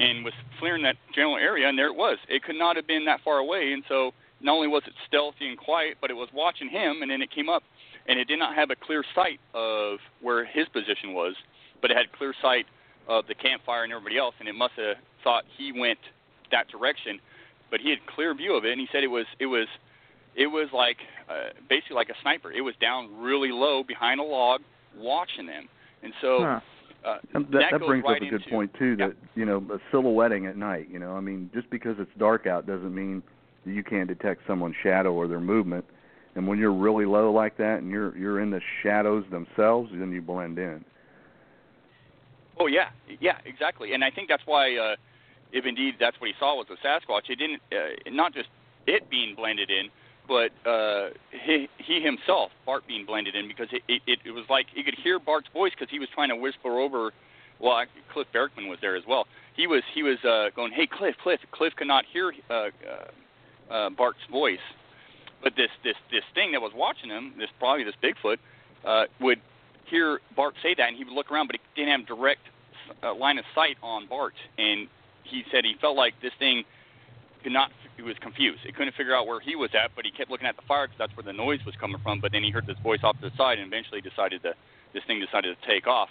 [0.00, 2.18] and was flaring that general area, and there it was.
[2.28, 5.48] It could not have been that far away, and so not only was it stealthy
[5.48, 7.62] and quiet, but it was watching him, and then it came up,
[8.06, 11.34] and it did not have a clear sight of where his position was,
[11.80, 12.66] but it had clear sight
[13.08, 15.98] of the campfire and everybody else, and it must have thought he went
[16.50, 17.18] that direction,
[17.70, 19.66] but he had clear view of it, and he said it was it was
[20.34, 22.52] it was like uh, basically like a sniper.
[22.52, 24.60] It was down really low behind a log,
[24.96, 25.68] watching them,
[26.02, 26.38] and so.
[26.40, 26.60] Huh.
[27.04, 28.94] Uh, that, that, that brings right up a good into, point too.
[28.96, 29.08] yeah.
[29.08, 30.86] That you know, silhouetting at night.
[30.88, 33.24] You know, I mean, just because it's dark out doesn't mean
[33.64, 35.84] you can't detect someone's shadow or their movement.
[36.34, 40.12] And when you're really low like that, and you're you're in the shadows themselves, then
[40.12, 40.84] you blend in.
[42.58, 43.92] Oh yeah, yeah, exactly.
[43.92, 44.96] And I think that's why, uh,
[45.52, 48.48] if indeed that's what he saw was a Sasquatch, it didn't uh, not just
[48.86, 49.88] it being blended in,
[50.26, 54.66] but uh, he he himself, Bart, being blended in because it it, it was like
[54.74, 57.12] you could hear Bart's voice because he was trying to whisper over.
[57.60, 59.26] Well, actually, Cliff Berkman was there as well.
[59.54, 62.70] He was he was uh, going, "Hey, Cliff, Cliff." Cliff could not hear uh, uh,
[63.72, 64.66] uh, Bart's voice,
[65.42, 68.38] but this this this thing that was watching him, this probably this Bigfoot,
[68.84, 69.40] uh, would
[69.86, 72.40] hear Bart say that, and he would look around, but he didn't have direct
[73.02, 74.88] uh, line of sight on Bart, and
[75.24, 76.64] he said he felt like this thing
[77.42, 77.70] could not.
[77.96, 78.60] He was confused.
[78.64, 80.86] It couldn't figure out where he was at, but he kept looking at the fire
[80.86, 82.20] because that's where the noise was coming from.
[82.20, 84.54] But then he heard this voice off to the side, and eventually decided to
[84.94, 86.08] this thing decided to take off.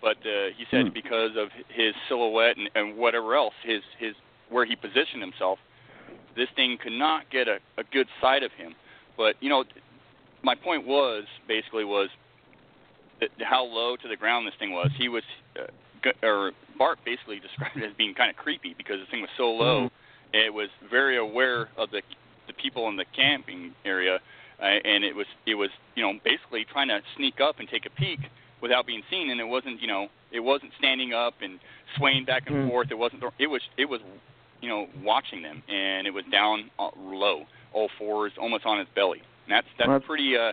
[0.00, 0.94] But uh, he said Hmm.
[0.94, 4.14] because of his silhouette and, and whatever else, his his
[4.48, 5.58] where he positioned himself,
[6.36, 8.74] this thing could not get a, a good sight of him.
[9.16, 9.64] But you know,
[10.42, 12.08] my point was basically was
[13.20, 14.90] that how low to the ground this thing was.
[14.96, 15.22] He was,
[15.58, 19.30] uh, or Bart basically described it as being kind of creepy because this thing was
[19.36, 19.90] so low.
[20.32, 22.02] It was very aware of the
[22.46, 24.18] the people in the camping area,
[24.60, 27.86] uh, and it was it was you know basically trying to sneak up and take
[27.86, 28.20] a peek
[28.62, 29.30] without being seen.
[29.30, 31.58] And it wasn't you know it wasn't standing up and
[31.96, 32.68] swaying back and Mm.
[32.68, 32.88] forth.
[32.90, 34.00] It wasn't it was it was
[34.60, 38.90] you know watching them, and it was down uh, low, all fours, almost on its
[38.94, 39.22] belly.
[39.46, 40.52] And that's that's Well, that's- pretty uh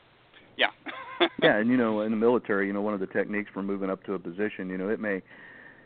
[0.58, 0.72] yeah.
[1.44, 3.90] yeah, and you know, in the military, you know, one of the techniques for moving
[3.92, 5.22] up to a position, you know, it may,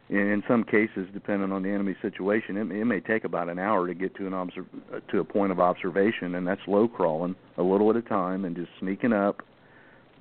[0.10, 3.60] in, some cases, depending on the enemy situation, it may, it may take about an
[3.60, 6.88] hour to get to an observ- uh, to a point of observation, and that's low
[6.88, 9.42] crawling, a little at a time, and just sneaking up,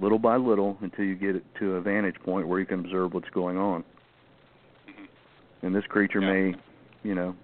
[0.01, 3.15] little by little, until you get it to a vantage point where you can observe
[3.15, 3.85] what's going on.
[4.89, 5.07] Mhm.
[5.63, 6.33] And this creature Yeah.
[6.33, 6.55] may,
[7.05, 7.37] you know,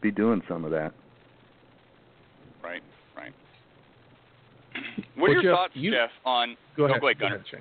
[0.00, 0.92] be doing some of that.
[2.62, 2.82] Right,
[3.16, 3.32] right.
[5.16, 6.56] What are Well, your Jeff, thoughts, you- Jeff, on?
[6.76, 7.00] Go no, ahead.
[7.00, 7.44] go ahead, Gunnar.
[7.50, 7.60] Shane.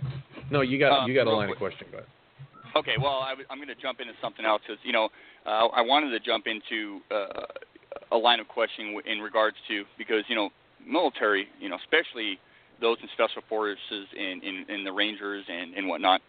[0.52, 1.56] No, you got Um, you got a line quick.
[1.56, 1.88] of question.
[1.91, 2.10] Go ahead.
[2.76, 5.10] Okay, well, I, am going to jump into something else because you know
[5.45, 7.45] uh, I wanted to jump into uh,
[8.12, 10.50] a line of questioning in regards to because you know
[10.86, 12.38] military, you know, especially
[12.80, 16.21] those in special forces and in, in the Rangers and, and whatnot,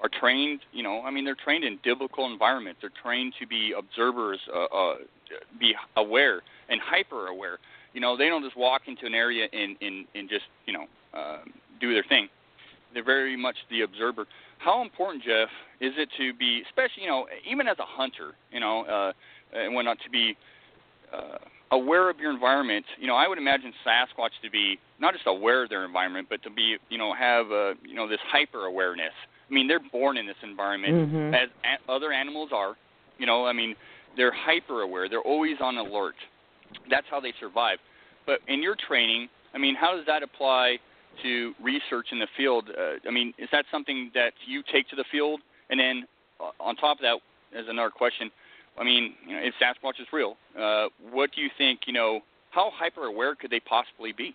[0.00, 0.60] are trained.
[0.72, 2.80] You know, I mean, they're trained in biblical environments.
[2.80, 4.94] They're trained to be observers, uh, uh,
[5.58, 7.58] be aware and hyper aware.
[7.92, 10.86] You know, they don't just walk into an area and and, and just you know
[11.14, 11.38] uh,
[11.80, 12.28] do their thing.
[12.94, 14.26] They're very much the observer.
[14.58, 15.48] How important, Jeff,
[15.80, 19.12] is it to be, especially you know, even as a hunter, you know, uh,
[19.54, 20.36] and whatnot, to be
[21.12, 21.38] uh,
[21.70, 22.86] aware of your environment.
[22.98, 26.42] You know, I would imagine Sasquatch to be not just aware of their environment, but
[26.44, 29.12] to be, you know, have uh, you know this hyper awareness.
[29.48, 31.34] I mean, they're born in this environment Mhm.
[31.34, 32.76] as a- other animals are.
[33.18, 33.76] You know, I mean,
[34.16, 35.08] they're hyper aware.
[35.08, 36.16] They're always on alert.
[36.88, 37.78] That's how they survive.
[38.26, 40.78] But in your training, I mean, how does that apply
[41.22, 42.70] to research in the field?
[42.76, 45.40] Uh, I mean, is that something that you take to the field?
[45.70, 46.06] And then
[46.40, 47.18] uh, on top of that,
[47.58, 48.30] as another question,
[48.78, 51.86] I mean, you know, if Sasquatch is real, uh, what do you think?
[51.86, 54.34] You know, how hyper aware could they possibly be?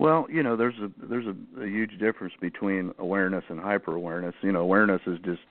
[0.00, 4.34] Well, you know, there's a there's a, a huge difference between awareness and hyper awareness.
[4.40, 5.42] You know, awareness is just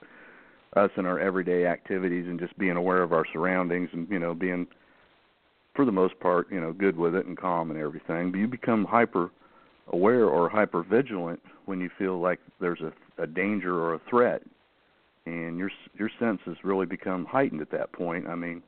[0.74, 4.34] us in our everyday activities and just being aware of our surroundings and you know
[4.34, 4.66] being
[5.76, 8.32] for the most part you know good with it and calm and everything.
[8.32, 9.30] But you become hyper
[9.92, 14.42] aware or hyper vigilant when you feel like there's a, a danger or a threat,
[15.26, 18.26] and your your senses really become heightened at that point.
[18.26, 18.64] I mean,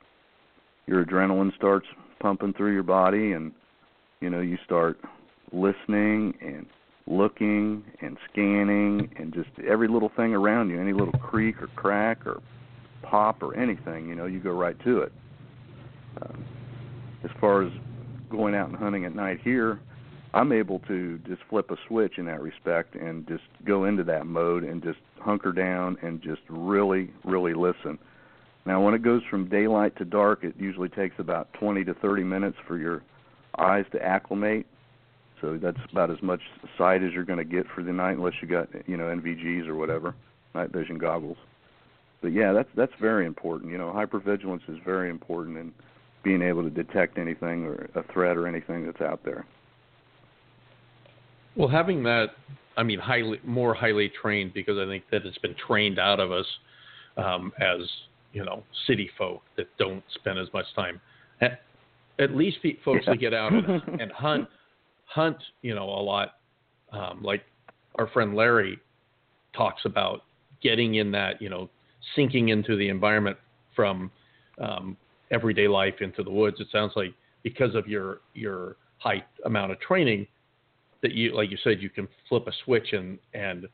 [0.87, 1.87] your adrenaline starts
[2.21, 3.51] pumping through your body and
[4.21, 4.97] you know you start
[5.53, 6.65] listening and
[7.05, 12.25] looking and scanning and just every little thing around you, any little creak or crack
[12.25, 12.41] or
[13.01, 15.11] pop or anything, you know, you go right to it.
[16.21, 16.33] Uh,
[17.23, 17.71] as far as
[18.29, 19.79] going out and hunting at night here,
[20.33, 24.25] I'm able to just flip a switch in that respect and just go into that
[24.25, 27.99] mode and just hunker down and just really, really listen.
[28.65, 32.23] Now, when it goes from daylight to dark, it usually takes about 20 to 30
[32.23, 33.03] minutes for your
[33.59, 34.65] eyes to acclimate
[35.43, 36.39] So that's about as much
[36.77, 39.67] sight as you're going to get for the night, unless you got you know NVGs
[39.67, 40.15] or whatever,
[40.55, 41.35] night vision goggles.
[42.21, 43.69] But yeah, that's that's very important.
[43.69, 45.73] You know, hypervigilance is very important in
[46.23, 49.45] being able to detect anything or a threat or anything that's out there.
[51.57, 52.27] Well, having that,
[52.77, 56.31] I mean, highly more highly trained because I think that it's been trained out of
[56.31, 56.47] us
[57.17, 57.81] um, as
[58.31, 61.01] you know city folk that don't spend as much time.
[61.41, 61.59] At,
[62.17, 63.11] at least folks yeah.
[63.11, 64.47] that get out and, and hunt
[65.13, 66.35] hunt, you know, a lot.
[66.91, 67.43] Um, like
[67.95, 68.79] our friend Larry
[69.55, 70.21] talks about
[70.61, 71.69] getting in that, you know,
[72.15, 73.37] sinking into the environment
[73.75, 74.11] from
[74.59, 74.97] um,
[75.31, 76.57] everyday life into the woods.
[76.59, 80.27] It sounds like because of your your high amount of training,
[81.01, 83.67] that you, like you said, you can flip a switch and and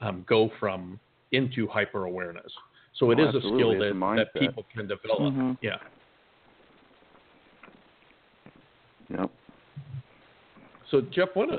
[0.00, 0.98] um, go from
[1.32, 2.52] into hyper awareness.
[2.98, 5.32] So it oh, is a skill that, a that people can develop.
[5.32, 5.52] Mm-hmm.
[5.60, 5.76] Yeah.
[9.10, 9.30] Yep.
[10.90, 11.52] So Jeff, what?
[11.52, 11.58] A,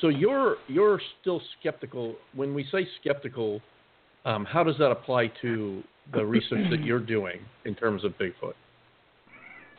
[0.00, 2.14] so you're you're still skeptical.
[2.34, 3.60] When we say skeptical,
[4.24, 8.54] um, how does that apply to the research that you're doing in terms of Bigfoot?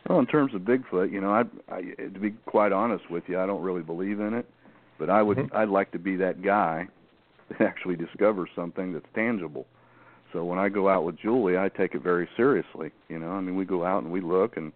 [0.07, 3.39] Well, in terms of Bigfoot, you know, I, I to be quite honest with you,
[3.39, 4.49] I don't really believe in it,
[4.99, 5.55] but I would mm-hmm.
[5.55, 6.87] I'd like to be that guy
[7.49, 9.65] that actually discovers something that's tangible.
[10.33, 12.91] So when I go out with Julie, I take it very seriously.
[13.07, 14.73] You know, I mean, we go out and we look and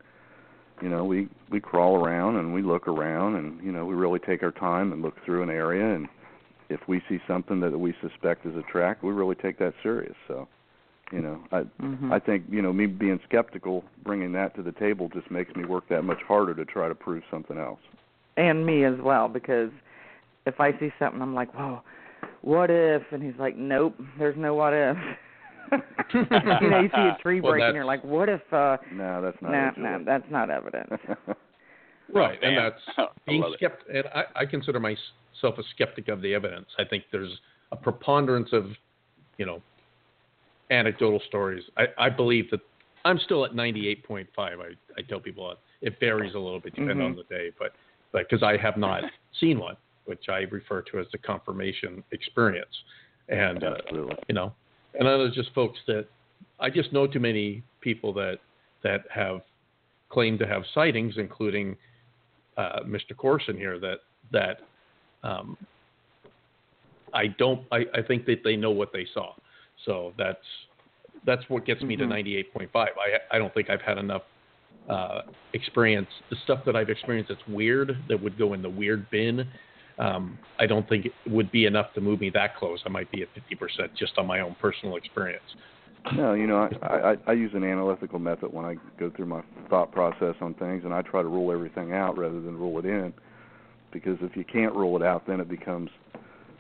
[0.81, 4.19] you know we we crawl around and we look around and you know we really
[4.19, 5.95] take our time and look through an area.
[5.95, 6.07] And
[6.69, 10.15] if we see something that we suspect is a track we really take that serious.
[10.27, 10.47] So
[11.11, 12.11] you know i mm-hmm.
[12.13, 15.65] i think you know me being skeptical bringing that to the table just makes me
[15.65, 17.79] work that much harder to try to prove something else.
[18.37, 19.71] And me as well because
[20.45, 21.81] if i see something i'm like whoa
[22.41, 23.03] what if?
[23.11, 24.97] And he's like nope there's no what if
[26.13, 28.41] you know, you see a tree well, break and you're like, what if?
[28.51, 29.51] uh No, that's not.
[29.51, 30.89] No, nah, nah, that's not evidence.
[32.13, 33.87] right, oh, and that's being skeptic.
[33.93, 36.67] And I, I consider myself a skeptic of the evidence.
[36.77, 37.39] I think there's
[37.71, 38.65] a preponderance of,
[39.37, 39.61] you know,
[40.71, 41.63] anecdotal stories.
[41.77, 42.61] I, I believe that
[43.05, 44.27] I'm still at 98.5.
[44.37, 44.51] I,
[44.97, 47.05] I tell people it varies a little bit depending mm-hmm.
[47.05, 47.73] on the day, but
[48.11, 49.03] but because I have not
[49.39, 52.75] seen one, which I refer to as the confirmation experience,
[53.27, 53.75] and uh,
[54.27, 54.53] you know,
[54.97, 56.07] and I others just folks that
[56.59, 58.39] I just know too many people that
[58.83, 59.41] that have
[60.09, 61.77] claimed to have sightings, including
[62.57, 63.15] uh, Mr.
[63.15, 63.79] Corson here.
[63.79, 63.99] That
[64.31, 64.61] that
[65.23, 65.57] um,
[67.13, 67.63] I don't.
[67.71, 69.33] I, I think that they know what they saw.
[69.85, 70.37] So that's
[71.25, 72.09] that's what gets me mm-hmm.
[72.09, 72.69] to 98.5.
[72.75, 72.87] I
[73.31, 74.23] I don't think I've had enough
[74.89, 75.21] uh,
[75.53, 76.09] experience.
[76.29, 79.47] The stuff that I've experienced that's weird that would go in the weird bin
[79.99, 82.81] um, I don't think it would be enough to move me that close.
[82.85, 85.43] I might be at 50% just on my own personal experience.
[86.15, 89.41] No, you know, I, I I use an analytical method when I go through my
[89.69, 92.85] thought process on things, and I try to rule everything out rather than rule it
[92.85, 93.13] in,
[93.91, 95.89] because if you can't rule it out, then it becomes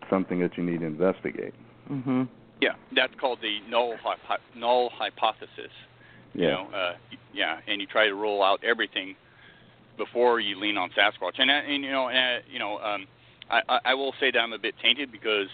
[0.09, 1.53] something that you need to investigate.
[1.89, 2.27] Mhm.
[2.61, 5.71] Yeah, that's called the null hypo- null hypothesis.
[6.33, 6.43] Yeah.
[6.43, 6.93] You know, uh,
[7.33, 9.15] yeah, and you try to rule out everything
[9.97, 11.39] before you lean on Sasquatch.
[11.39, 13.07] And, uh, and you know, and, you know, um,
[13.49, 15.47] I, I will say that I'm a bit tainted because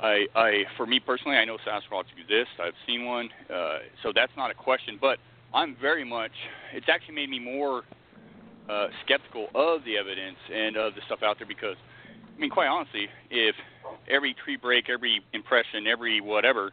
[0.00, 2.54] I, I, for me personally, I know Sasquatch exists.
[2.60, 4.98] I've seen one, uh, so that's not a question.
[5.00, 5.18] But
[5.54, 6.32] I'm very much.
[6.74, 7.82] It's actually made me more
[8.68, 11.76] uh, skeptical of the evidence and of the stuff out there because,
[12.36, 13.54] I mean, quite honestly, if
[14.08, 16.72] every tree break, every impression, every whatever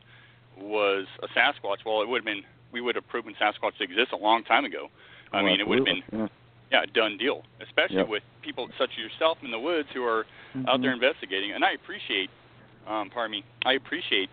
[0.58, 2.44] was a Sasquatch, well, it would have been.
[2.72, 4.90] We would have proven Sasquatch to exist a long time ago.
[5.34, 6.04] I oh, mean, it would have been.
[6.12, 6.28] Yeah
[6.72, 7.44] yeah, done deal.
[7.62, 8.10] Especially yep.
[8.10, 10.68] with people such as yourself in the woods who are mm-hmm.
[10.68, 11.52] out there investigating.
[11.54, 12.30] And I appreciate,
[12.88, 14.30] um, pardon me, I appreciate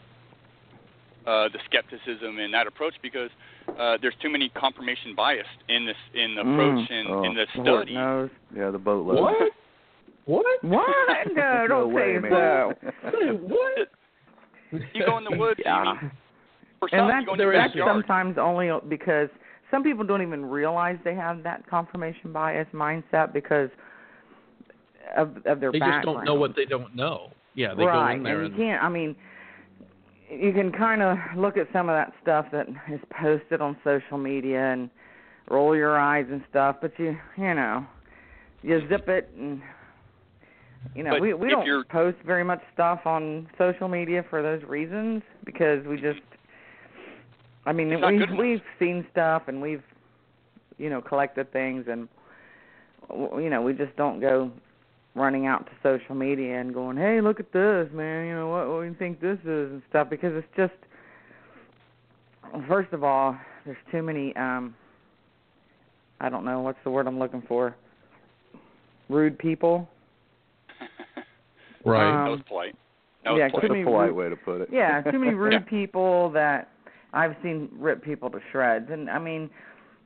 [1.27, 3.31] uh, the skepticism in that approach because
[3.79, 6.93] uh, there's too many confirmation bias in this in the approach mm.
[6.93, 7.25] and oh.
[7.25, 7.95] in the study.
[7.95, 8.31] knows.
[8.55, 9.21] Yeah, the boatload.
[9.21, 9.35] What?
[10.27, 10.47] What?
[10.63, 10.87] What?
[11.35, 12.73] No, don't no say way, so.
[13.15, 13.39] man.
[13.49, 13.89] what?
[14.93, 15.61] You go in the woods.
[15.65, 15.75] Yeah.
[15.75, 16.11] I mean,
[16.81, 17.95] for some, and you that's, go in your that's backyard.
[17.95, 19.29] sometimes only because
[19.77, 23.69] some people don't even realize they have that confirmation bias mindset because
[25.15, 26.05] of of their they background.
[26.05, 27.29] just don't know what they don't know.
[27.55, 28.13] Yeah, they right.
[28.13, 28.83] go in there and and, you can't.
[28.83, 29.15] I mean,
[30.31, 34.17] you can kind of look at some of that stuff that is posted on social
[34.17, 34.89] media and
[35.51, 37.87] roll your eyes and stuff, but you you know
[38.63, 39.61] you zip it and
[40.95, 45.23] you know we we don't post very much stuff on social media for those reasons
[45.45, 46.21] because we just
[47.67, 48.39] I mean It's we good enough.
[48.41, 49.83] we've seen stuff and we've
[50.79, 52.09] you know collected things and
[53.11, 54.51] you know we just don't go
[55.15, 58.69] running out to social media and going hey look at this man you know what
[58.69, 60.75] what do you think this is and stuff because it's just
[62.69, 64.75] first of all there's too many um
[66.21, 67.75] I don't know what's the word I'm looking for
[69.09, 69.89] rude people
[71.85, 72.11] Right.
[72.11, 72.75] That Um, was polite.
[73.23, 73.63] That was yeah, polite.
[73.63, 74.69] That's many a polite rude- way to put it.
[74.73, 75.59] Yeah, too many rude Yeah.
[75.61, 76.69] people that
[77.17, 78.87] I've seen rip people to shreds.
[78.91, 79.49] And I mean,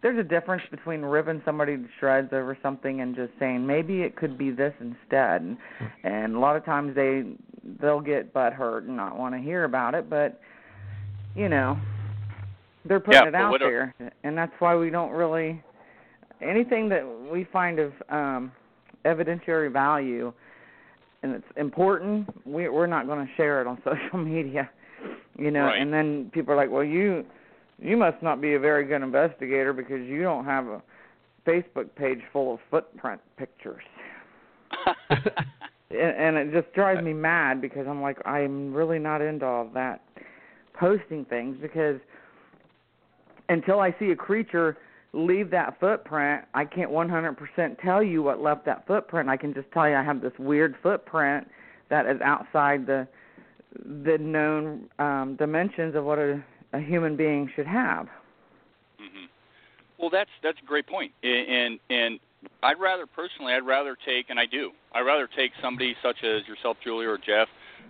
[0.02, 4.16] there's a difference between ripping somebody to shreds over something and just saying maybe it
[4.16, 5.42] could be this instead.
[5.42, 5.56] And,
[6.04, 7.24] and a lot of times they
[7.80, 10.40] they'll get butt hurt and not want to hear about it, but
[11.36, 11.78] you know,
[12.84, 13.94] they're putting Yeah, it out what a- there,
[14.24, 15.62] and that's why we don't really
[16.40, 18.52] anything that we find of um
[19.04, 20.32] evidentiary value
[21.22, 24.70] and it's important, we we're not going to share it on social media.
[25.38, 25.80] You know, Right.
[25.80, 27.24] and then people are like, "Well, you
[27.78, 30.82] you must not be a very good investigator because you don't have a
[31.46, 33.82] Facebook page full of footprint pictures."
[35.08, 35.36] and,
[35.90, 40.02] and it just drives me mad because I'm like, I'm really not into all that
[40.74, 42.00] posting things because
[43.48, 44.78] until I see a creature
[45.12, 49.28] leave that footprint, I can't 100% tell you what left that footprint.
[49.28, 51.48] I can just tell you I have this weird footprint
[51.88, 53.08] that is outside the
[53.74, 56.42] the known um dimensions of what a
[56.72, 58.06] a human being should have.
[58.98, 59.26] hmm
[59.98, 62.20] Well, that's that's a great point, and and
[62.62, 66.46] I'd rather personally, I'd rather take, and I do, I'd rather take somebody such as
[66.48, 67.48] yourself, Julie, or Jeff,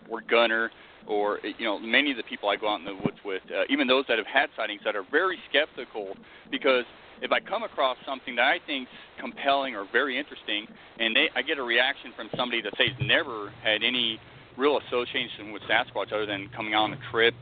[0.08, 0.70] or Gunnar,
[1.06, 3.62] or you know, many of the people I go out in the woods with, uh,
[3.68, 6.16] even those that have had sightings that are very skeptical,
[6.50, 6.84] because
[7.22, 10.66] if I come across something that I think's compelling or very interesting,
[10.98, 14.18] and they, I get a reaction from somebody that says never had any
[14.60, 17.34] real association with Sasquatch other than coming out on a trip,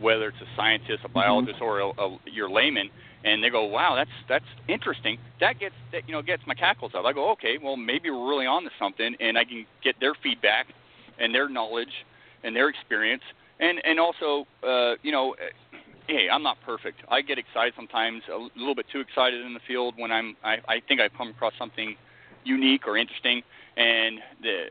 [0.00, 2.88] whether it's a scientist, a biologist, or a, a, your layman,
[3.24, 6.92] and they go, "Wow, that's that's interesting." That gets that you know gets my cackles
[6.94, 7.04] up.
[7.04, 10.14] I go, "Okay, well maybe we're really on to something," and I can get their
[10.14, 10.66] feedback
[11.18, 12.06] and their knowledge
[12.44, 13.22] and their experience,
[13.58, 15.34] and and also uh, you know.
[16.06, 17.02] Hey, I'm not perfect.
[17.08, 20.34] I get excited sometimes, a little bit too excited in the field when I'm.
[20.42, 21.94] I, I think I've come across something
[22.42, 23.42] unique or interesting,
[23.76, 24.70] and the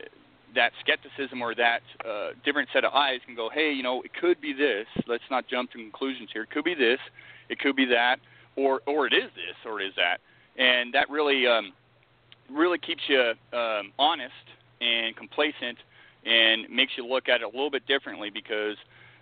[0.54, 4.12] that skepticism or that uh, different set of eyes can go, hey, you know, it
[4.14, 4.86] could be this.
[5.06, 6.42] Let's not jump to conclusions here.
[6.42, 6.98] It could be this.
[7.48, 8.16] It could be that,
[8.56, 10.18] or or it is this, or it is that,
[10.56, 11.72] and that really um,
[12.48, 14.32] really keeps you um, honest
[14.80, 15.78] and complacent,
[16.24, 18.76] and makes you look at it a little bit differently because.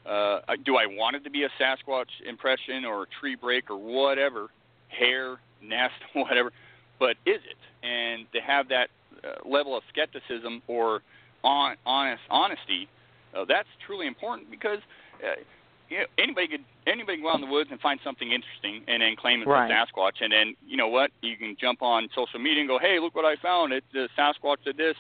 [0.07, 3.77] Uh, do I want it to be a Sasquatch impression or a tree break or
[3.77, 4.49] whatever,
[4.89, 6.51] hair, nest, whatever,
[6.99, 7.87] but is it?
[7.87, 8.89] And to have that
[9.23, 11.03] uh, level of skepticism or
[11.45, 12.89] on, honest honesty,
[13.37, 14.79] uh, that's truly important because
[15.23, 15.41] uh,
[15.89, 18.83] you know, anybody could anybody can go out in the woods and find something interesting
[18.89, 19.71] and then claim it's Right.
[19.71, 21.11] a Sasquatch, and then you know what?
[21.23, 23.73] You can jump on social media and go, "Hey, look what I found!
[23.73, 24.97] It the Sasquatch did this,"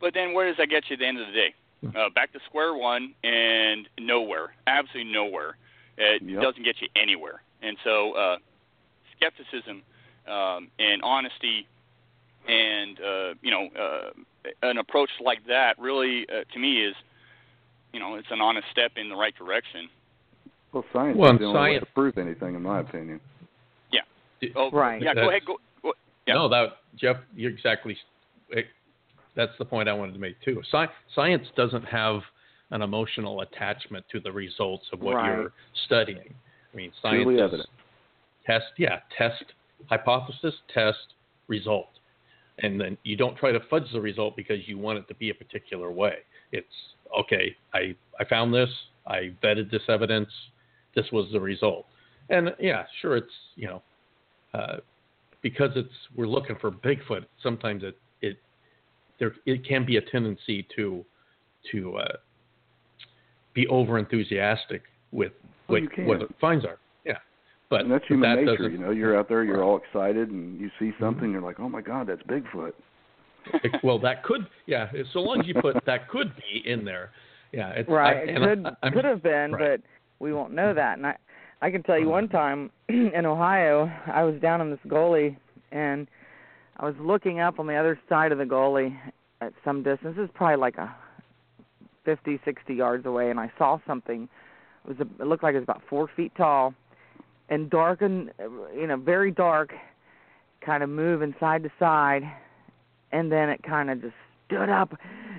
[0.00, 1.54] but then where does that get you at the end of the day?
[1.94, 5.56] Uh, back to square one and nowhere, absolutely nowhere.
[5.96, 6.42] It Yep.
[6.42, 8.36] doesn't get you anywhere, and so uh,
[9.16, 9.82] skepticism
[10.26, 11.66] um, and honesty
[12.48, 14.10] and uh, you know uh,
[14.62, 16.94] an approach like that really uh, to me is
[17.92, 19.88] you know it's an honest step in the right direction.
[20.72, 23.20] Well, science Well, is the only way science- to prove anything, in my opinion.
[23.90, 24.00] Yeah.
[24.54, 25.00] Oh, Right.
[25.00, 25.42] Yeah, go ahead.
[25.46, 25.56] Go.
[25.82, 25.92] go
[26.26, 26.34] yeah.
[26.34, 27.96] No, that Jeff, you're exactly.
[28.50, 28.66] It,
[29.34, 30.60] that's the point I wanted to make too.
[30.70, 32.20] Sci- science doesn't have
[32.70, 35.26] an emotional attachment to the results of what Right.
[35.38, 35.52] you're
[35.86, 36.34] studying.
[36.72, 37.68] I mean, science Truly is evident.
[38.46, 39.44] test, yeah, test
[39.88, 41.14] hypothesis, test
[41.46, 41.88] result,
[42.62, 45.30] and then you don't try to fudge the result because you want it to be
[45.30, 46.16] a particular way.
[46.52, 46.66] It's
[47.18, 47.56] okay.
[47.74, 48.70] I I found this.
[49.06, 50.28] I vetted this evidence.
[50.94, 51.86] This was the result.
[52.30, 53.82] And yeah, sure, it's you know,
[54.54, 54.76] uh,
[55.42, 57.24] because it's we're looking for Bigfoot.
[57.42, 58.36] Sometimes it it
[59.18, 61.04] there it can be a tendency to
[61.72, 62.16] to uh,
[63.54, 64.82] be over enthusiastic
[65.12, 65.32] with
[65.66, 66.78] what what the finds are.
[67.70, 68.90] Yeah, but and that's human that nature, you know.
[68.90, 71.04] You're out there, you're all excited, and you see mm-hmm.
[71.04, 72.72] something, you're like, "Oh my God, that's Bigfoot."
[73.82, 74.90] Well, that could, yeah.
[75.12, 77.10] So long as you put that could be in there,
[77.52, 77.70] yeah.
[77.70, 78.16] It's, Right.
[78.16, 79.80] I, it and I- could I'm- could have been, right.
[79.80, 79.88] but
[80.18, 80.98] we won't know that.
[80.98, 81.16] And I
[81.62, 85.38] I can tell you one time in Ohio, I was down in this gully
[85.72, 86.06] and
[86.76, 88.96] I was looking up on the other side of the gully
[89.40, 90.14] at some distance.
[90.16, 90.94] It was probably like a
[92.04, 94.28] fifty, sixty yards away, and I saw something.
[94.84, 96.74] It was a, it looked like it was about four feet tall,
[97.48, 98.30] and dark and
[98.74, 99.72] you know very dark,
[100.64, 102.22] kind of moving side to side,
[103.12, 104.14] and then it kind of just
[104.46, 104.92] stood up,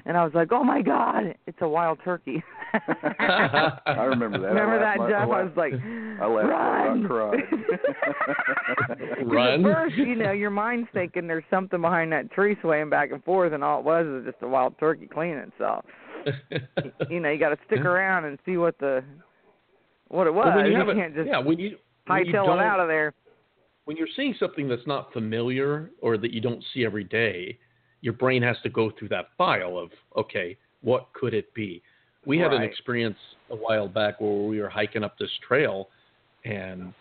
[0.06, 2.44] and I was like, "Oh my God, it's a wild turkey!"
[2.74, 4.48] I remember that.
[4.48, 5.30] I Remember laughed that, my- Jeff?
[5.30, 5.74] I I was like,
[6.22, 7.30] I laughed "Run!" till I
[9.26, 9.26] cried.
[9.26, 9.66] Run.
[9.66, 13.24] At first, you know, your mind's thinking there's something behind that tree swaying back and
[13.24, 15.86] forth, and all it was was just a wild turkey cleaning itself.
[17.10, 19.04] You know, you got to stick around and see what the
[20.10, 20.46] what it was.
[20.48, 21.78] Well, when you you can't just yeah, when you
[22.10, 23.14] when you hightail don't- it out of there.
[23.86, 27.58] when you're seeing something that's not familiar or that you don't see every day,
[28.02, 31.82] your brain has to go through that file of okay, what could it be?
[32.26, 33.18] We had an experience
[33.50, 35.90] a while back where we were hiking up this trail,
[36.46, 36.94] and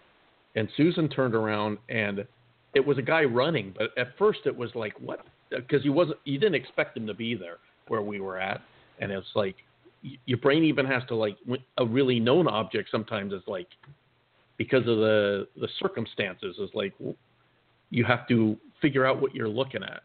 [0.55, 2.27] and Susan turned around and
[2.75, 5.21] it was a guy running, but at first it was like what?
[5.55, 8.61] Uh, because he wasn't, you didn't expect him to be there where we were at,
[9.01, 9.57] and it's like
[10.27, 11.37] your brain even has to like
[11.79, 13.69] a really known object sometimes is like
[14.59, 16.93] because of the the circumstances is like
[17.91, 20.03] you have to figure out what you're looking at.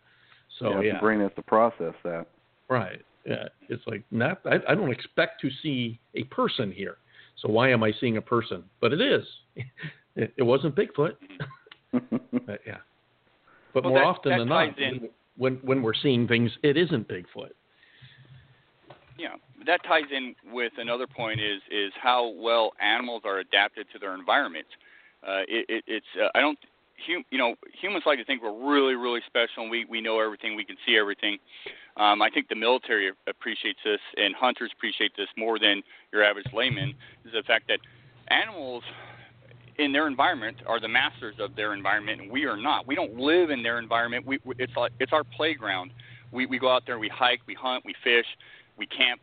[0.60, 2.28] So yeah, yeah, the brain has to process that.
[2.70, 3.02] right.
[3.26, 4.42] Yeah, it's like not.
[4.46, 6.98] I, I don't expect to see a person here.
[7.42, 8.64] So why am I seeing a person?
[8.80, 9.26] But it is.
[10.16, 11.16] It, it wasn't Bigfoot.
[11.92, 12.78] But, yeah.
[13.74, 16.78] But Well, more that- often that than not, in- when when we're seeing things, it
[16.78, 17.50] isn't Bigfoot.
[19.18, 19.30] Yeah,
[19.66, 24.16] that ties in with another point is is how well animals are adapted to their
[24.16, 24.68] environment.
[25.26, 26.58] Uh, it, it, it's uh, I don't
[27.08, 30.20] hum, you know humans like to think we're really really special and we we know
[30.20, 31.38] everything we can see everything.
[31.98, 36.48] Um, I think the military appreciates this and hunters appreciate this more than your average
[36.54, 36.90] layman.
[37.26, 37.80] Is the fact that
[38.30, 38.84] animals
[39.78, 42.88] in their environment are the masters of their environment and we are not.
[42.88, 44.26] We don't live in their environment.
[44.26, 45.92] We we- it's like it's our playground.
[46.32, 48.26] We we go out there, we hike, we hunt, we fish,
[48.78, 49.22] we camp.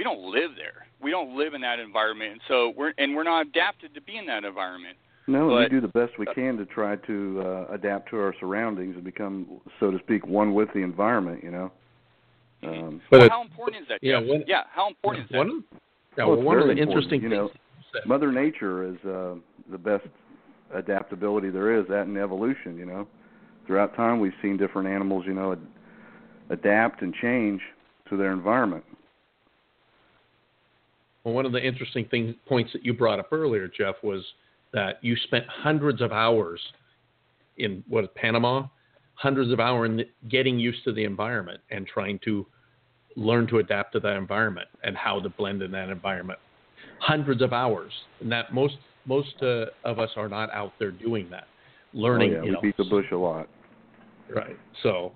[0.00, 0.86] We don't live there.
[1.02, 2.32] We don't live in that environment.
[2.32, 4.96] And so we're and we're not adapted to be in that environment.
[5.26, 8.94] No, we do the best we can to try to uh, adapt to our surroundings
[8.94, 11.44] and become, so to speak, one with the environment.
[11.44, 11.72] You know.
[12.62, 13.98] Um, But well, how important is that?
[14.00, 14.28] yeah, Jeff?
[14.30, 15.36] when- yeah, how important is that?
[15.36, 15.64] One
[16.16, 17.36] yeah, Well, well, one of the very important, interesting you things.
[17.38, 17.44] know.
[17.44, 19.34] you said- Mother Nature is uh,
[19.70, 20.06] the best
[20.74, 21.86] adaptability there is.
[21.88, 23.06] That in evolution, you know.
[23.66, 25.66] Throughout time, we've seen different animals, you know, ad-
[26.48, 27.60] adapt and change
[28.08, 28.82] to their environment.
[31.24, 34.24] Well, one of the interesting things points that you brought up earlier, Jeff, was
[34.72, 36.60] that you spent hundreds of hours
[37.58, 38.66] in what Panama,
[39.14, 42.46] hundreds of hours in getting used to the environment and trying to
[43.16, 46.38] learn to adapt to that environment and how to blend in that environment.
[47.00, 51.28] Hundreds of hours, and that most most uh, of us are not out there doing
[51.30, 51.46] that,
[51.92, 52.32] learning.
[52.32, 53.48] oh, yeah, you we know, beat the bush a lot.
[54.34, 54.56] right.
[54.82, 55.12] So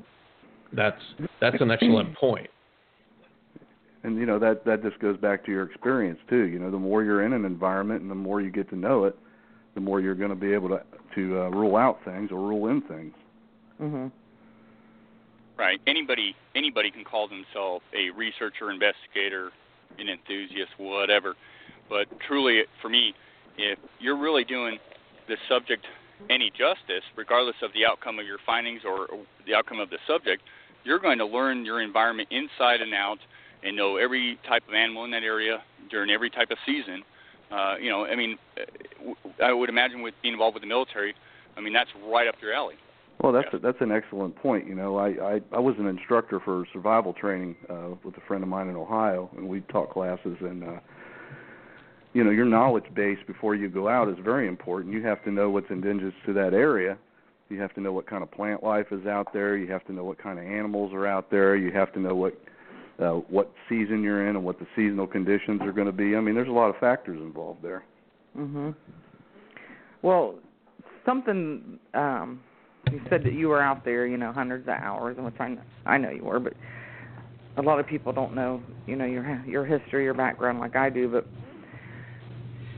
[0.72, 1.00] that's
[1.40, 2.48] that's an excellent point.
[4.04, 6.44] And you know that that just goes back to your experience too.
[6.44, 9.04] You know, the more you're in an environment and the more you get to know
[9.04, 9.18] it,
[9.74, 10.82] the more you're going to be able to
[11.14, 13.14] to uh, rule out things or rule in things.
[13.80, 14.12] Mhm.
[15.56, 15.80] Right.
[15.86, 19.52] Anybody anybody can call themselves a researcher, investigator,
[19.98, 21.34] an enthusiast, whatever.
[21.88, 23.14] But truly, for me,
[23.56, 24.78] if you're really doing
[25.28, 25.86] the subject
[26.28, 29.08] any justice, regardless of the outcome of your findings or
[29.46, 30.42] the outcome of the subject,
[30.84, 33.18] you're going to learn your environment inside and out
[33.64, 37.02] and know every type of animal in that area during every type of season.
[37.50, 41.14] Uh, you know, I mean, uh, I would imagine with being involved with the military,
[41.56, 42.74] I mean that's right up your alley.
[43.22, 43.58] Well, that's Yeah.
[43.58, 44.66] a, that's an excellent point.
[44.66, 48.42] You know, I, I I was an instructor for survival training uh, with a friend
[48.42, 50.36] of mine in Ohio, and we taught classes.
[50.40, 50.80] And uh,
[52.12, 54.92] you know, your knowledge base before you go out is very important.
[54.92, 56.96] You have to know what's indigenous to that area.
[57.50, 59.56] You have to know what kind of plant life is out there.
[59.56, 61.56] You have to know what kind of animals are out there.
[61.56, 62.34] You have to know what
[62.98, 66.16] uh, what season you're in and what the seasonal conditions are going to be.
[66.16, 67.84] I mean, there's a lot of factors involved there.
[68.36, 68.74] Mhm.
[70.02, 70.38] Well,
[71.04, 72.40] something um
[72.92, 75.58] you said that you were out there, you know, hundreds of hours, and which know,
[75.86, 76.52] I know you were, but
[77.56, 80.90] a lot of people don't know, you know, your your history, your background like I
[80.90, 81.26] do, but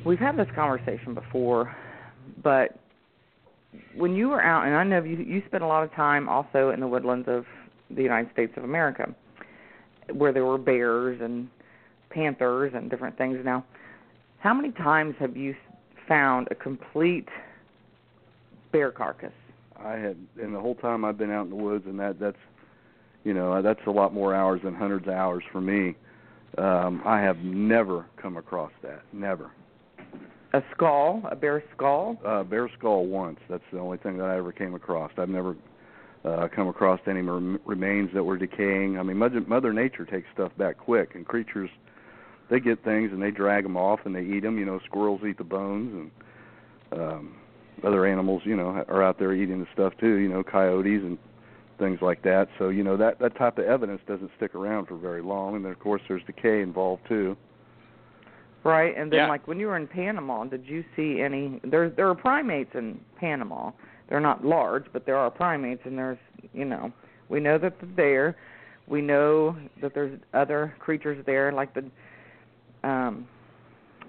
[0.04, 1.74] we've had this conversation before,
[2.42, 2.78] but
[3.94, 6.70] when you were out, and I know you you spent a lot of time also
[6.70, 7.44] in the woodlands of
[7.90, 9.14] the United States of America,
[10.12, 11.48] where there were bears and
[12.10, 13.38] panthers and different things.
[13.44, 13.64] Now,
[14.40, 15.54] how many times have you
[16.08, 17.28] found a complete
[18.72, 19.32] bear carcass?
[19.78, 22.36] I had, and the whole time I've been out in the woods, and that that's,
[23.24, 25.96] you know, that's a lot more hours than hundreds of hours for me.
[26.58, 29.02] Um, I have never come across that.
[29.12, 29.50] Never.
[30.54, 32.18] A skull, a bear skull?
[32.24, 33.38] Uh, bear skull once.
[33.50, 35.10] That's the only thing that I ever came across.
[35.18, 35.54] I've never
[36.26, 38.98] uh, come across any rem- remains that were decaying.
[38.98, 41.70] I mean, Mother, Mother Nature takes stuff back quick, and creatures,
[42.50, 44.58] they get things and they drag them off and they eat them.
[44.58, 46.10] You know, squirrels eat the bones,
[46.92, 47.36] and um,
[47.84, 50.16] other animals, you know, are out there eating the stuff too.
[50.16, 51.18] You know, coyotes and
[51.78, 52.48] things like that.
[52.58, 55.64] So you know that that type of evidence doesn't stick around for very long, and
[55.64, 57.36] then of course there's decay involved too.
[58.64, 59.28] Right, and then Yeah.
[59.28, 61.60] like when you were in Panama, did you see any?
[61.62, 63.70] There, there are primates in Panama.
[64.08, 66.18] They're not large, but there are primates, and there's,
[66.52, 66.92] you know,
[67.28, 68.36] we know that they're there.
[68.86, 71.90] We know that there's other creatures there, like the,
[72.88, 73.26] um,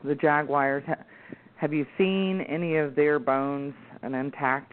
[0.04, 0.84] the jaguars.
[1.56, 3.74] Have you seen any of their bones
[4.04, 4.72] and intact?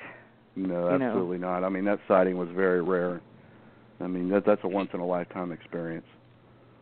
[0.56, 1.06] No, You know.
[1.06, 1.64] absolutely not.
[1.64, 3.20] I mean that sighting was very rare.
[4.00, 6.06] I mean that that's a once in a lifetime experience.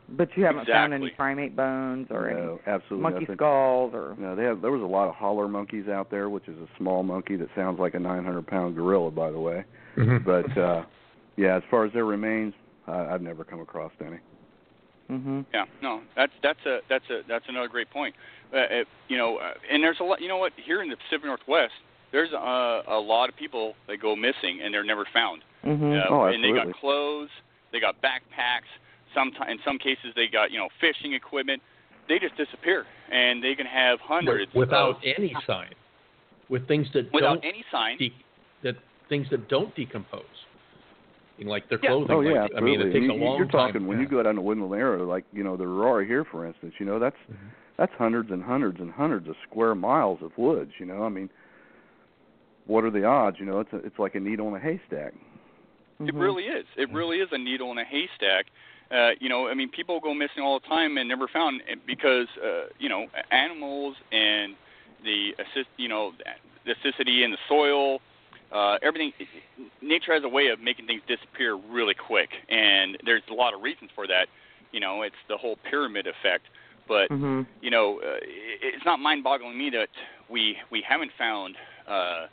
[0.08, 3.36] But you haven't found any primate bones or no, any absolutely monkey nothing.
[3.36, 4.60] skulls or No, they have.
[4.60, 7.48] There was a lot of howler monkeys out there, which is a small monkey that
[7.54, 9.64] sounds like a 900 pound gorilla, by the way.
[9.96, 10.24] Mhm.
[10.24, 10.84] But uh,
[11.36, 12.52] yeah, as far as their remains,
[12.86, 14.18] I, I've never come across any.
[15.10, 15.40] Mm-hmm.
[15.52, 18.14] Yeah, no, that's that's a that's a that's another great point.
[18.52, 20.20] Uh, uh, you know, uh, and there's a lot.
[20.20, 20.52] You know what?
[20.56, 21.72] Here in the Pacific Northwest,
[22.12, 25.42] there's a, a lot of people that go missing and they're never found.
[25.64, 25.92] Mm-hmm.
[25.92, 27.30] Uh, Oh, and they got clothes,
[27.72, 28.68] they got backpacks.
[29.14, 31.62] Sometimes, in some cases, they got you know fishing equipment.
[32.08, 35.70] They just disappear, and they can have hundreds without of, any sign,
[36.48, 37.96] with things that without don't any sign.
[37.98, 38.12] de-
[38.62, 38.76] that
[39.08, 40.22] things that don't decompose,
[41.38, 41.90] You know, like their Yeah.
[41.90, 42.10] clothing.
[42.16, 42.92] Oh yeah, like, I mean, it absolutely.
[42.92, 43.86] takes You- a you- long You're talking time.
[43.86, 44.02] when yeah.
[44.04, 46.74] you go down to Woodland area, like you know the Aurora here, for instance.
[46.78, 47.36] You know that's Mhm.
[47.76, 50.72] that's hundreds and hundreds and hundreds of square miles of woods.
[50.78, 51.30] You know, I mean,
[52.66, 53.38] what are the odds?
[53.40, 55.14] You know, it's a, it's like a needle in a haystack.
[56.00, 56.20] It Mhm.
[56.20, 56.66] really is.
[56.76, 58.46] It really is a needle in a haystack.
[58.92, 62.26] Uh, you know, I mean, people go missing all the time and never found because
[62.44, 64.54] uh, you know animals and
[65.02, 66.12] the assist, you know,
[66.66, 68.00] the acidity in the soil,
[68.52, 69.12] uh, everything.
[69.80, 73.62] Nature has a way of making things disappear really quick, and there's a lot of
[73.62, 74.26] reasons for that.
[74.72, 76.44] You know, it's the whole pyramid effect.
[76.86, 77.46] But Mhm.
[77.62, 79.88] you know, uh, it- it's not mind-boggling me that
[80.28, 82.26] we we haven't found uh,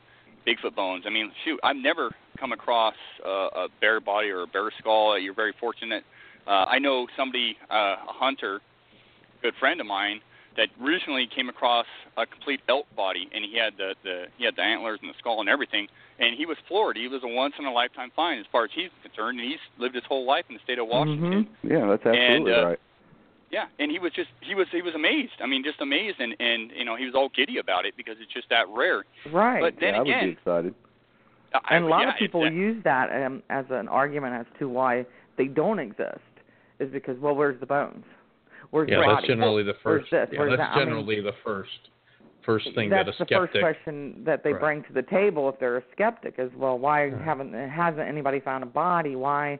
[0.46, 1.06] Bigfoot bones.
[1.06, 2.96] I mean, shoot, I've never come across
[3.26, 5.18] uh, a bear body or a bear skull.
[5.18, 6.04] You're very fortunate.
[6.48, 8.62] Uh, I know somebody, uh, a hunter,
[9.42, 10.22] good friend of mine,
[10.58, 11.86] that recently came across
[12.18, 15.14] a complete elk body, and he had the the he had the antlers and the
[15.20, 15.88] skull and everything,
[16.20, 16.98] and he was floored.
[16.98, 19.60] He was a once in a lifetime find as far as he's concerned, and he's
[19.78, 21.48] lived his whole life in the state of Washington.
[21.64, 22.80] Yeah, that's absolutely uh, right.
[23.52, 25.40] Yeah, and he was just he was he was amazed.
[25.42, 28.16] I mean, just amazed, and and you know he was all giddy about it because
[28.20, 29.06] it's just that rare.
[29.32, 29.62] Right.
[29.62, 30.76] But then yeah, I would be again, excited.
[31.54, 34.46] I, and a lot yeah, of people it's, use that um, as an argument as
[34.60, 35.06] to why
[35.38, 36.20] they don't exist,
[36.80, 38.06] is because well, where's the bones?
[38.72, 40.12] Where's Yeah, the that's generally the Where's first.
[40.12, 40.30] this?
[40.32, 40.72] Yeah, Where's that's that?
[40.76, 41.70] I mean, generally the first
[42.46, 44.62] first thing that's that a skeptic, the first question that they Right.
[44.62, 47.22] bring to the table if they're a skeptic is well why Right.
[47.22, 49.60] haven't hasn't anybody found a body why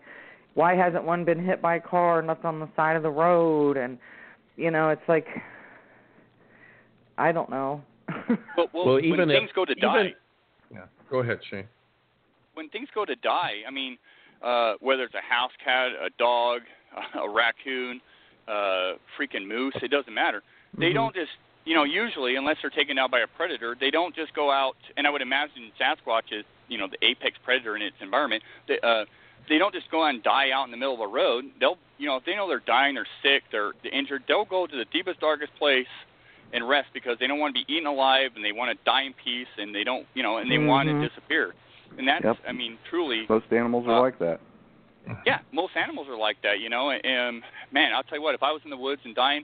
[0.56, 3.10] why hasn't one been hit by a car and left on the side of the
[3.12, 4.00] road and
[4.56, 5.28] you know it's like
[7.18, 7.82] i don't know
[8.28, 10.16] well, well, Well, when even if- things go to even- die,
[10.74, 10.86] Yeah.
[11.12, 11.68] Go ahead, Shane.
[12.56, 13.98] when things go to die, I mean,
[14.42, 16.62] uh, whether it's a house cat, a dog,
[17.16, 18.02] a raccoon,
[18.48, 20.44] uh, freaking moose, it doesn't matter.
[20.78, 20.94] They Mhm.
[20.96, 21.32] don't just,
[21.66, 24.78] you know, usually unless they're taken out by a predator, they don't just go out.
[24.98, 28.44] And I would imagine Sasquatch is, you know, the apex predator in its environment.
[28.68, 29.06] They, uh,
[29.48, 31.46] they don't just go out and die out in the middle of a road.
[31.60, 34.76] They'll, you know, if they know they're dying, they're sick, they're, injured, they'll go to
[34.76, 35.88] the deepest, darkest place
[36.54, 39.04] and rest because they don't want to be eaten alive and they want to die
[39.04, 41.02] in peace and they don't, you know, and they want Mhm.
[41.02, 41.54] to disappear.
[41.98, 42.38] And that's, Yep.
[42.48, 44.40] I mean, truly, Most animals are Uh, like that.
[45.26, 46.92] yeah, most animals are like that, you know.
[46.92, 47.42] And
[47.72, 49.44] man, I'll tell you what, if I was in the woods and dying,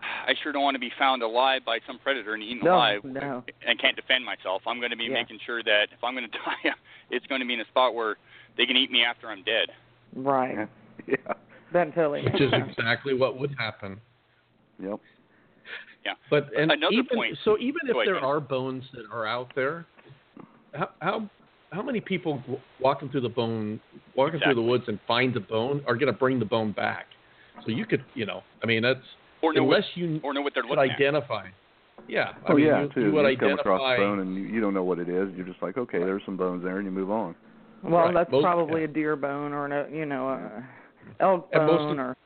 [0.00, 3.00] I sure don't want to be found alive by some predator and eaten No, alive
[3.04, 3.42] no.
[3.66, 4.62] and can't defend myself.
[4.66, 5.14] I'm going to be Yeah.
[5.14, 6.72] making sure that if I'm going to die,
[7.10, 8.16] it's going to be in a spot where
[8.56, 9.68] they can eat me after I'm dead.
[10.14, 10.68] right
[11.06, 11.16] Yeah.
[11.72, 14.00] that totally Which is exactly what would happen.
[14.82, 15.00] Yep.
[16.06, 16.12] Yeah.
[16.30, 18.24] But and Another even point- so, even if ahead, there Ken.
[18.24, 19.84] are bones that are out there,
[20.74, 21.28] how how
[21.70, 22.42] how many people
[22.80, 23.80] walking through the bone,
[24.16, 27.06] walking through the woods and find the bone are going to bring the bone back?
[27.64, 29.00] So you could, you know, I mean, that's
[29.42, 30.94] Or know unless what, you or know what they're could looking at.
[30.96, 31.48] identify.
[32.08, 32.32] Yeah.
[32.48, 33.00] I Oh mean, yeah, you, too.
[33.02, 33.94] you would you come across identify.
[33.96, 35.28] a bone and you, you don't know what it is.
[35.36, 37.34] You're just like, okay, there's some bones there, and you move on.
[37.82, 38.14] well Right.
[38.14, 38.86] that's Most- probably yeah.
[38.86, 40.64] a deer bone or a you know a
[41.20, 42.16] elk And most bone of- or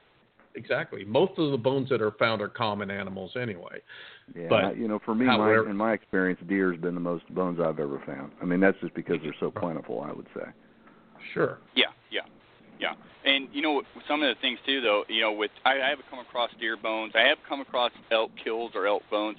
[0.55, 1.05] Exactly.
[1.05, 3.81] Most of the bones that are found are common animals anyway.
[4.35, 7.27] Yeah, But, you know, for me, however- my, in my experience, deer's been the most
[7.35, 8.33] bones I've ever found.
[8.41, 10.01] I mean, that's just because they're so plentiful.
[10.03, 10.45] I would say.
[11.33, 11.59] Sure.
[11.75, 12.23] Yeah, yeah,
[12.79, 12.95] yeah.
[13.25, 16.01] And you know, some of the things too, though, you know, with I, I have
[16.11, 17.13] come across deer bones.
[17.15, 19.39] I have come across elk kills or elk bones.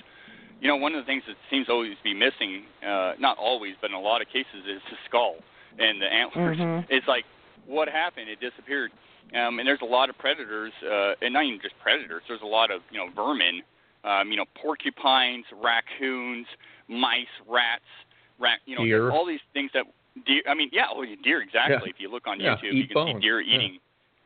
[0.62, 3.76] You know, one of the things that seems to always be missing, uh, not always,
[3.82, 5.36] but in a lot of cases, is the skull
[5.78, 6.58] and the antlers.
[6.58, 6.86] Mhm.
[6.90, 7.26] It's like,
[7.66, 8.30] what happened?
[8.30, 8.92] It disappeared.
[9.36, 12.22] Um, and there's a lot of predators, uh, and not even just predators.
[12.28, 13.62] There's a lot of you know vermin.
[14.06, 16.46] Um, you know, porcupines, raccoons,
[16.90, 17.88] mice, rats,
[18.38, 18.60] rat.
[18.66, 19.12] You know, Deer.
[19.12, 19.86] all these things that
[20.26, 20.42] deer.
[20.48, 21.78] I mean, yeah, oh, deer exactly.
[21.86, 21.90] Yeah.
[21.90, 23.22] If you look on Yeah, YouTube, eat you can see bones.
[23.22, 23.56] deer Yeah.
[23.56, 23.80] eating.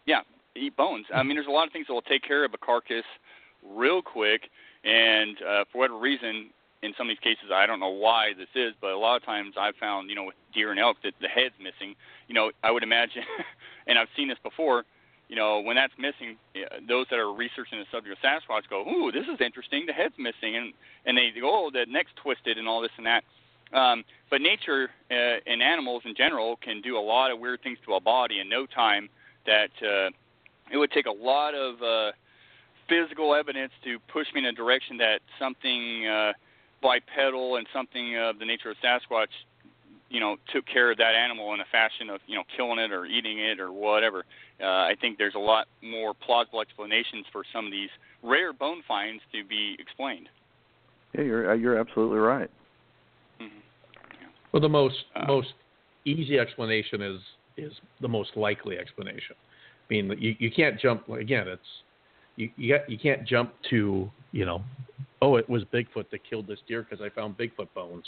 [0.06, 0.22] Yeah.
[0.56, 1.06] eat bones.
[1.14, 3.06] I mean, there's a lot of things that will take care of a carcass
[3.64, 4.50] real quick,
[4.84, 6.50] and uh, for whatever reason,
[6.84, 9.26] in some of these cases, I don't know why this is, but a lot of
[9.26, 11.96] times I've found, you know, with deer and elk, that the head's missing.
[12.28, 13.24] You know, I would imagine,
[13.88, 14.86] and I've seen this before.
[15.28, 18.88] You know, when that's missing, uh, those that are researching the subject of Sasquatch go,
[18.88, 19.86] "Ooh, this is interesting.
[19.86, 20.74] The head's missing," and
[21.06, 23.24] and they go, "Oh, the neck's twisted," and all this and that.
[23.74, 27.78] Um, but nature uh, and animals in general can do a lot of weird things
[27.86, 29.10] to a body in no time
[29.46, 30.10] that uh,
[30.72, 32.12] it would take a lot of uh,
[32.88, 36.34] physical evidence to push me in a direction that something uh,
[36.82, 39.28] bipedal and something of the nature of Sasquatch,
[40.10, 42.92] you know, took care of that animal in a fashion of you know killing it
[42.92, 44.26] or eating it or whatever.
[44.62, 47.90] Uh, I think there's a lot more plausible explanations for some of these
[48.24, 50.30] rare bone finds to be explained.
[51.14, 52.50] Yeah, you're uh, you're absolutely right.
[53.42, 53.60] Mm-hmm.
[54.52, 55.54] Well, the most Uh, most
[56.06, 57.20] easy explanation is
[57.58, 59.36] is the most likely explanation.
[59.90, 61.48] I mean, you you can't jump again.
[61.48, 61.62] It's
[62.36, 64.62] you you, got, you can't jump to you know,
[65.22, 68.06] oh, it was Bigfoot that killed this deer because I found Bigfoot bones,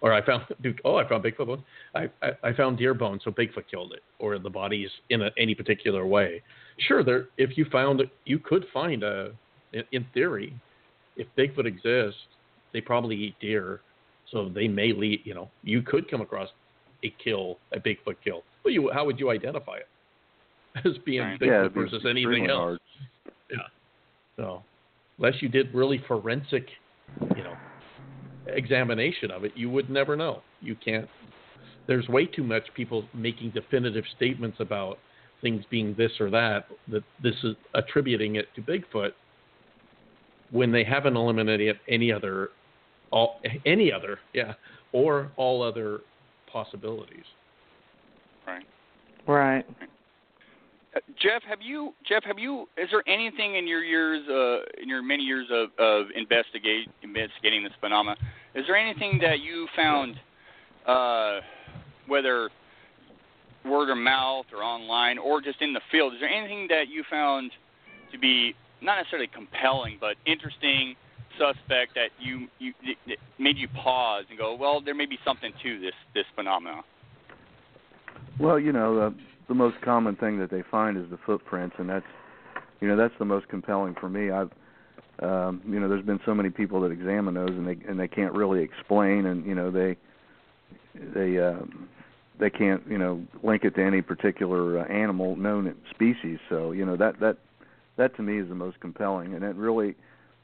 [0.00, 1.62] or I found dude, oh, I found Bigfoot bones.
[1.94, 5.30] I, I I found deer bones, so Bigfoot killed it, or the body's in a,
[5.38, 6.42] any particular way.
[6.78, 9.32] Sure, there if you found you could find a
[9.72, 10.54] in, in theory,
[11.16, 12.20] if Bigfoot exists,
[12.72, 13.80] they probably eat deer,
[14.30, 15.20] so they may lead.
[15.24, 16.48] You know, you could come across
[17.04, 18.42] a kill, a Bigfoot kill.
[18.64, 19.88] Well, you how would you identify it
[20.84, 21.40] as being Right.
[21.40, 22.58] Bigfoot yeah, versus anything else?
[22.58, 22.78] hard.
[24.36, 24.62] So,
[25.20, 26.66] unless you did really forensic,
[27.36, 27.54] you know,
[28.48, 30.40] examination of it, you would never know.
[30.60, 31.08] You can't.
[31.86, 34.98] There's way too much people making definitive statements about
[35.42, 36.66] things being this or that.
[36.90, 39.12] That this is attributing it to Bigfoot
[40.50, 42.50] when they haven't eliminated any other,
[43.10, 44.54] all any other, yeah,
[44.92, 46.00] or all other
[46.50, 47.24] possibilities.
[48.46, 48.66] Right.
[49.26, 49.66] Right.
[50.94, 54.88] Uh, Jeff, have you Jeff, have you is there anything in your years uh in
[54.88, 58.16] your many years of of investigate investigating this phenomena,
[58.54, 60.16] is there anything that you found
[60.86, 61.40] uh
[62.08, 62.50] whether
[63.64, 67.04] word of mouth or online or just in the field, is there anything that you
[67.08, 67.52] found
[68.10, 70.96] to be not necessarily compelling but interesting
[71.38, 72.72] suspect that you you
[73.06, 76.82] that made you pause and go, well, there may be something to this this phenomenon.
[78.40, 79.14] Well, you know, the
[79.50, 82.06] the most common thing that they find is the footprints, and that's,
[82.80, 84.30] you know, that's the most compelling for me.
[84.30, 84.52] I've,
[85.18, 88.06] um, you know, there's been so many people that examine those, and they and they
[88.06, 89.96] can't really explain, and you know, they,
[90.94, 91.88] they, um,
[92.38, 96.38] they can't, you know, link it to any particular uh, animal known species.
[96.48, 97.36] So, you know, that that
[97.96, 99.96] that to me is the most compelling, and it really,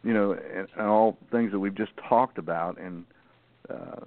[0.03, 3.05] you know, and, and all things that we've just talked about, and
[3.71, 4.05] uh,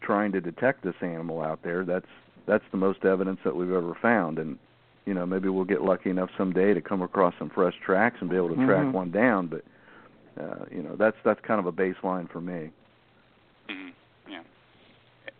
[0.00, 1.84] trying to detect this animal out there.
[1.84, 2.06] That's
[2.46, 4.38] that's the most evidence that we've ever found.
[4.38, 4.58] And
[5.04, 8.30] you know maybe we'll get lucky enough someday to come across some fresh tracks and
[8.30, 8.66] be able to Mhm.
[8.66, 9.46] track one down.
[9.48, 9.64] But
[10.40, 12.70] uh you know that's that's kind of a baseline for me.
[13.68, 13.90] Hmm
[14.28, 14.42] Yeah,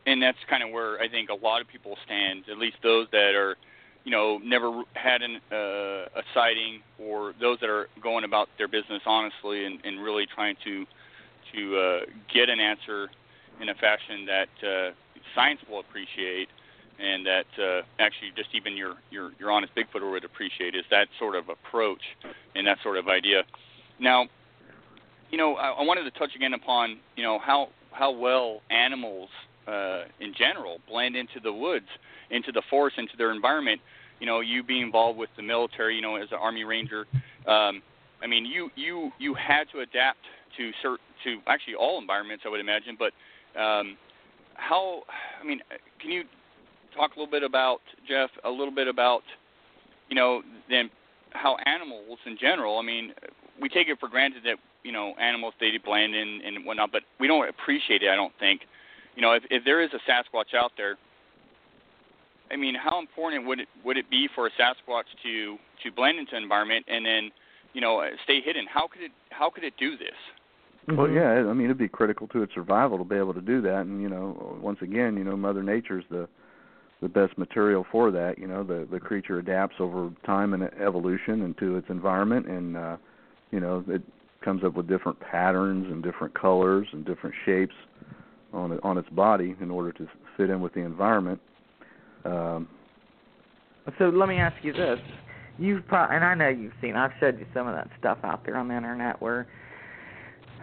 [0.06, 2.44] and that's kind of where I think a lot of people stand.
[2.50, 3.56] At least those that are,
[4.04, 8.68] you know, never had an, uh, a sighting, or those that are going about their
[8.68, 10.86] business honestly and, and really trying to
[11.52, 12.00] to uh,
[12.32, 13.08] get an answer
[13.60, 14.90] in a fashion that uh,
[15.34, 16.48] science will appreciate,
[16.98, 21.08] and that uh, actually just even your your your honest Bigfooter would appreciate is that
[21.18, 22.02] sort of approach
[22.54, 23.42] and that sort of idea.
[23.98, 24.26] Now,
[25.30, 29.28] you know, I, I wanted to touch again upon you know how how well animals
[29.66, 31.86] uh, in general blend into the woods,
[32.30, 33.80] into the forest, into their environment.
[34.20, 37.06] You know, you being involved with the military, you know, as an Army Ranger.
[37.46, 37.82] Um,
[38.22, 40.20] I mean, you you you had to adapt
[40.56, 42.96] to cert to actually all environments, I would imagine.
[42.98, 43.12] But
[43.60, 43.96] um,
[44.54, 45.02] how?
[45.40, 45.60] I mean,
[46.00, 46.24] can you
[46.96, 48.30] talk a little bit about Jeff?
[48.44, 49.22] A little bit about
[50.08, 50.90] you know then
[51.30, 52.78] how animals in general.
[52.78, 53.12] I mean,
[53.60, 57.02] we take it for granted that you know animals they blend in and whatnot, but
[57.20, 58.08] we don't appreciate it.
[58.08, 58.62] I don't think.
[59.14, 60.96] You know, if if there is a Sasquatch out there,
[62.50, 66.18] I mean, how important would it would it be for a Sasquatch to to blend
[66.18, 67.30] into an environment and then
[67.72, 68.66] you know stay hidden?
[68.72, 70.16] How could it how could it do this?
[70.88, 73.60] well yeah i mean it'd be critical to its survival to be able to do
[73.60, 76.28] that and you know once again you know mother nature's the
[77.02, 81.42] the best material for that you know the the creature adapts over time and evolution
[81.42, 82.96] into its environment and uh
[83.50, 84.02] you know it
[84.42, 87.74] comes up with different patterns and different colors and different shapes
[88.52, 91.40] on it, on its body in order to fit in with the environment
[92.24, 92.68] um
[93.98, 94.98] So let me ask you this:
[95.58, 96.96] You've pro- and I know you've seen.
[96.96, 99.46] I've showed you some of that stuff out there on the internet where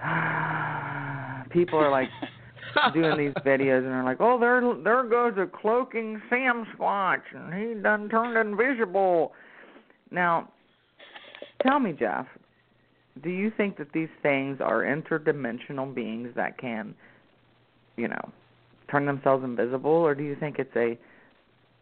[1.52, 2.10] people are like
[2.94, 7.54] doing these videos and they're like, "Oh, there, there goes a cloaking Sam Squatch, and
[7.54, 9.34] he done turned invisible."
[10.12, 10.50] Now,
[11.62, 12.28] tell me, Jeff,
[13.24, 16.94] do you think that these things are interdimensional beings that can,
[17.98, 18.32] you know,
[18.90, 20.98] turn themselves invisible, or do you think it's a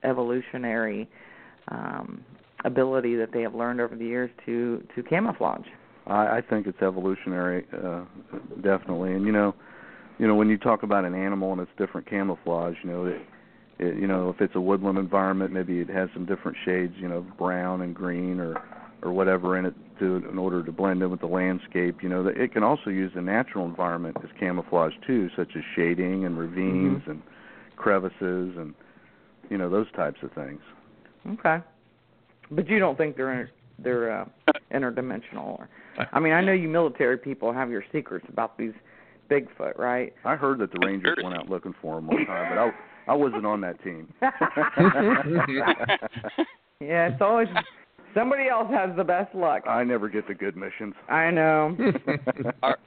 [0.03, 1.09] evolutionary
[1.69, 2.23] um,
[2.65, 5.67] ability that they have learned over the years to to camouflage?
[6.07, 8.03] I, I think it's evolutionary, uh,
[8.61, 9.13] definitely.
[9.13, 9.55] And you know,
[10.21, 13.21] you know, when you talk about an animal and its different camouflage, you know, it,
[13.79, 17.07] it, you know, if it's a woodland environment, maybe it has some different shades, you
[17.07, 18.63] know, brown and green, or
[19.01, 22.03] or whatever in it to in order to blend in with the landscape.
[22.03, 26.23] You know, it can also use the natural environment as camouflage too, such as shading
[26.25, 27.11] and ravines Mm-hmm.
[27.11, 27.23] and
[27.75, 28.75] crevices and
[29.49, 30.61] you know those types of things.
[31.27, 31.57] Okay.
[32.51, 34.25] But you don't think they're inter- they're uh,
[34.71, 35.69] interdimensional or
[36.13, 38.73] I mean, I know you military people have your secrets about these
[39.31, 40.13] Bigfoot, right?
[40.25, 42.71] I heard that the Rangers went out looking for him one time, but I
[43.07, 44.13] I wasn't on that team.
[46.79, 47.47] yeah, it's always
[48.13, 49.63] somebody else has the best luck.
[49.67, 50.93] I never get the good missions.
[51.09, 51.75] I know.
[52.63, 52.77] Are-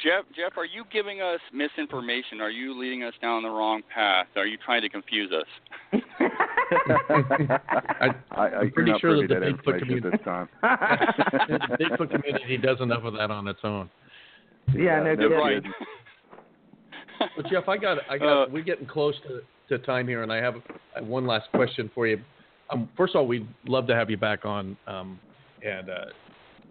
[0.00, 2.40] Jeff, Jeff, are you giving us misinformation?
[2.42, 4.26] Are you leading us down the wrong path?
[4.36, 6.00] Are you trying to confuse us?
[6.20, 7.58] I,
[8.00, 10.48] I, I, I'm pretty sure that the that Bigfoot community, this time.
[10.60, 13.88] the Bigfoot community does enough of that on its own.
[14.72, 15.30] Yeah, no Yeah, kidding.
[15.32, 15.62] right.
[17.36, 20.32] But Jeff, I got, I got, Uh, we're getting close to, to time here, and
[20.32, 22.20] I have uh, one last question for you.
[22.70, 25.18] Um, first of all, we'd love to have you back on, um,
[25.64, 26.06] and uh,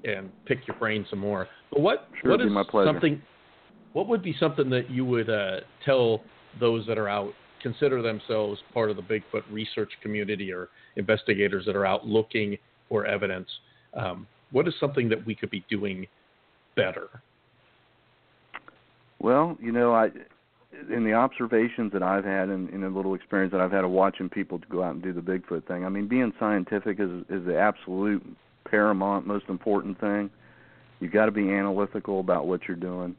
[0.03, 1.47] and pick your brain some more.
[1.71, 3.21] But what, Sure, what it'd is be my something?
[3.93, 6.21] What would be something that you would uh, tell
[6.59, 7.31] those that are out,
[7.61, 10.67] consider themselves part of the Bigfoot research community or
[10.97, 12.57] investigators that are out looking
[12.89, 13.47] for evidence?
[13.93, 16.05] Um, what is something that we could be doing
[16.75, 17.07] better?
[19.23, 20.09] Well, you know, I
[20.91, 23.91] in the observations that I've had and in a little experience that I've had of
[23.91, 25.85] watching people to go out and do the Bigfoot thing.
[25.85, 28.21] I mean, being scientific is is the absolute
[28.69, 30.29] paramount, most important thing.
[30.99, 33.15] You got to be analytical about what you're doing,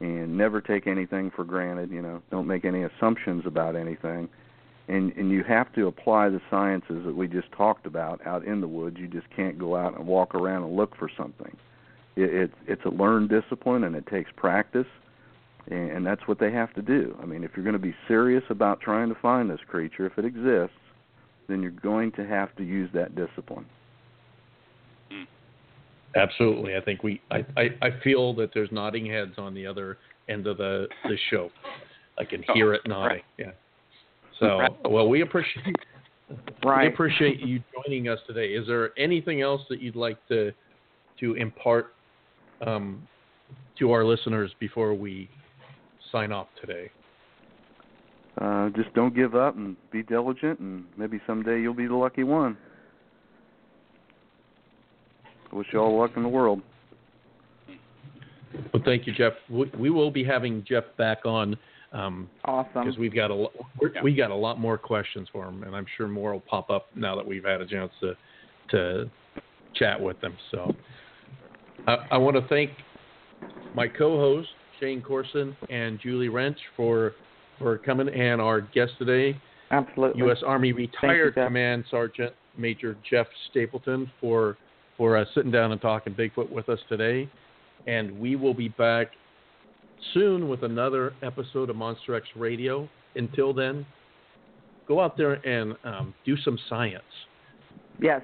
[0.00, 1.92] and never take anything for granted.
[1.92, 4.28] You know, don't make any assumptions about anything,
[4.88, 8.60] and and you have to apply the sciences that we just talked about out in
[8.60, 8.96] the woods.
[8.98, 11.56] You just can't go out and walk around and look for something.
[12.16, 14.86] It, it's it's a learned discipline, and it takes practice
[15.70, 17.16] and, and that's what they have to do.
[17.22, 20.18] I mean, if you're going to be serious about trying to find this creature, if
[20.18, 20.76] it exists,
[21.48, 23.66] then you're going to have to use that discipline.
[26.16, 26.76] Absolutely.
[26.76, 29.98] I think we I, I, I feel that there's nodding heads on the other
[30.28, 31.50] end of the, the show.
[32.18, 33.22] I can hear it nodding.
[33.38, 33.50] Yeah.
[34.40, 35.76] So well we appreciate
[36.64, 38.48] we appreciate you joining us today.
[38.48, 40.52] Is there anything else that you'd like to
[41.20, 41.94] to impart
[42.66, 43.06] um,
[43.78, 45.28] to our listeners before we
[46.12, 46.90] sign off today?
[48.40, 52.22] Uh, just don't give up and be diligent, and maybe someday you'll be the lucky
[52.22, 52.56] one.
[55.52, 56.60] I wish you all luck in the world.
[58.72, 59.32] Well, thank you, Jeff.
[59.50, 61.56] We, we will be having Jeff back on
[61.92, 62.84] um, Awesome.
[62.84, 65.74] because we've got a lo- we're, we got a lot more questions for him, and
[65.74, 68.14] I'm sure more will pop up now that we've had a chance to
[68.70, 69.10] to
[69.74, 70.36] chat with them.
[70.50, 70.74] So
[71.86, 72.70] I, I want to thank
[73.74, 74.48] my co-host
[74.80, 77.12] Shane Corson and Julie Rench for
[77.58, 79.38] for coming, and our guest today,
[79.70, 80.20] Absolutely.
[80.22, 80.38] U.S.
[80.46, 81.48] Army retired Jeff.
[81.48, 84.56] Command Sergeant Major Jeff Stapleton for
[84.96, 87.28] for uh, sitting down and talking Bigfoot with us today.
[87.86, 89.08] And we will be back
[90.12, 92.88] soon with another episode of Monster X Radio.
[93.14, 93.86] Until then,
[94.86, 97.02] go out there and um, do some science.
[98.00, 98.20] Yes.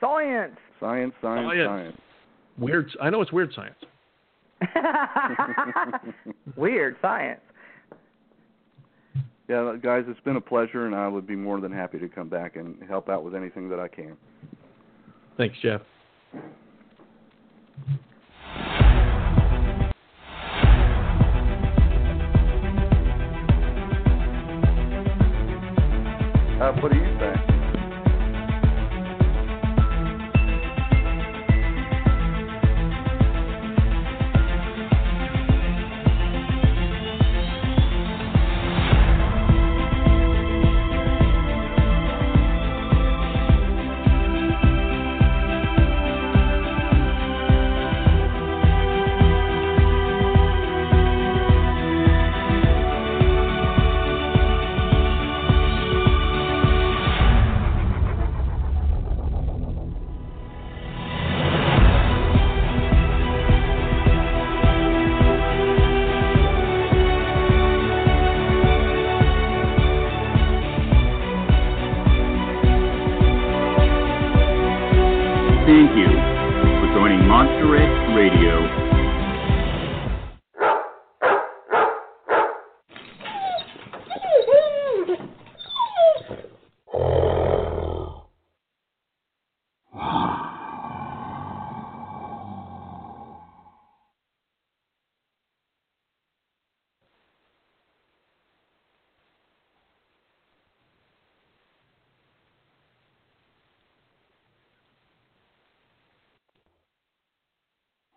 [0.00, 0.56] Science.
[0.80, 1.66] Science, science, Science.
[1.68, 1.96] science.
[2.58, 2.90] Weird.
[3.02, 3.76] I know it's weird science.
[6.56, 7.40] Weird science.
[9.48, 12.28] Yeah, guys, it's been a pleasure, and I would be more than happy to come
[12.28, 14.16] back and help out with anything that I can.
[15.36, 15.80] Thanks, Jeff.
[26.60, 27.09] Uh, but are you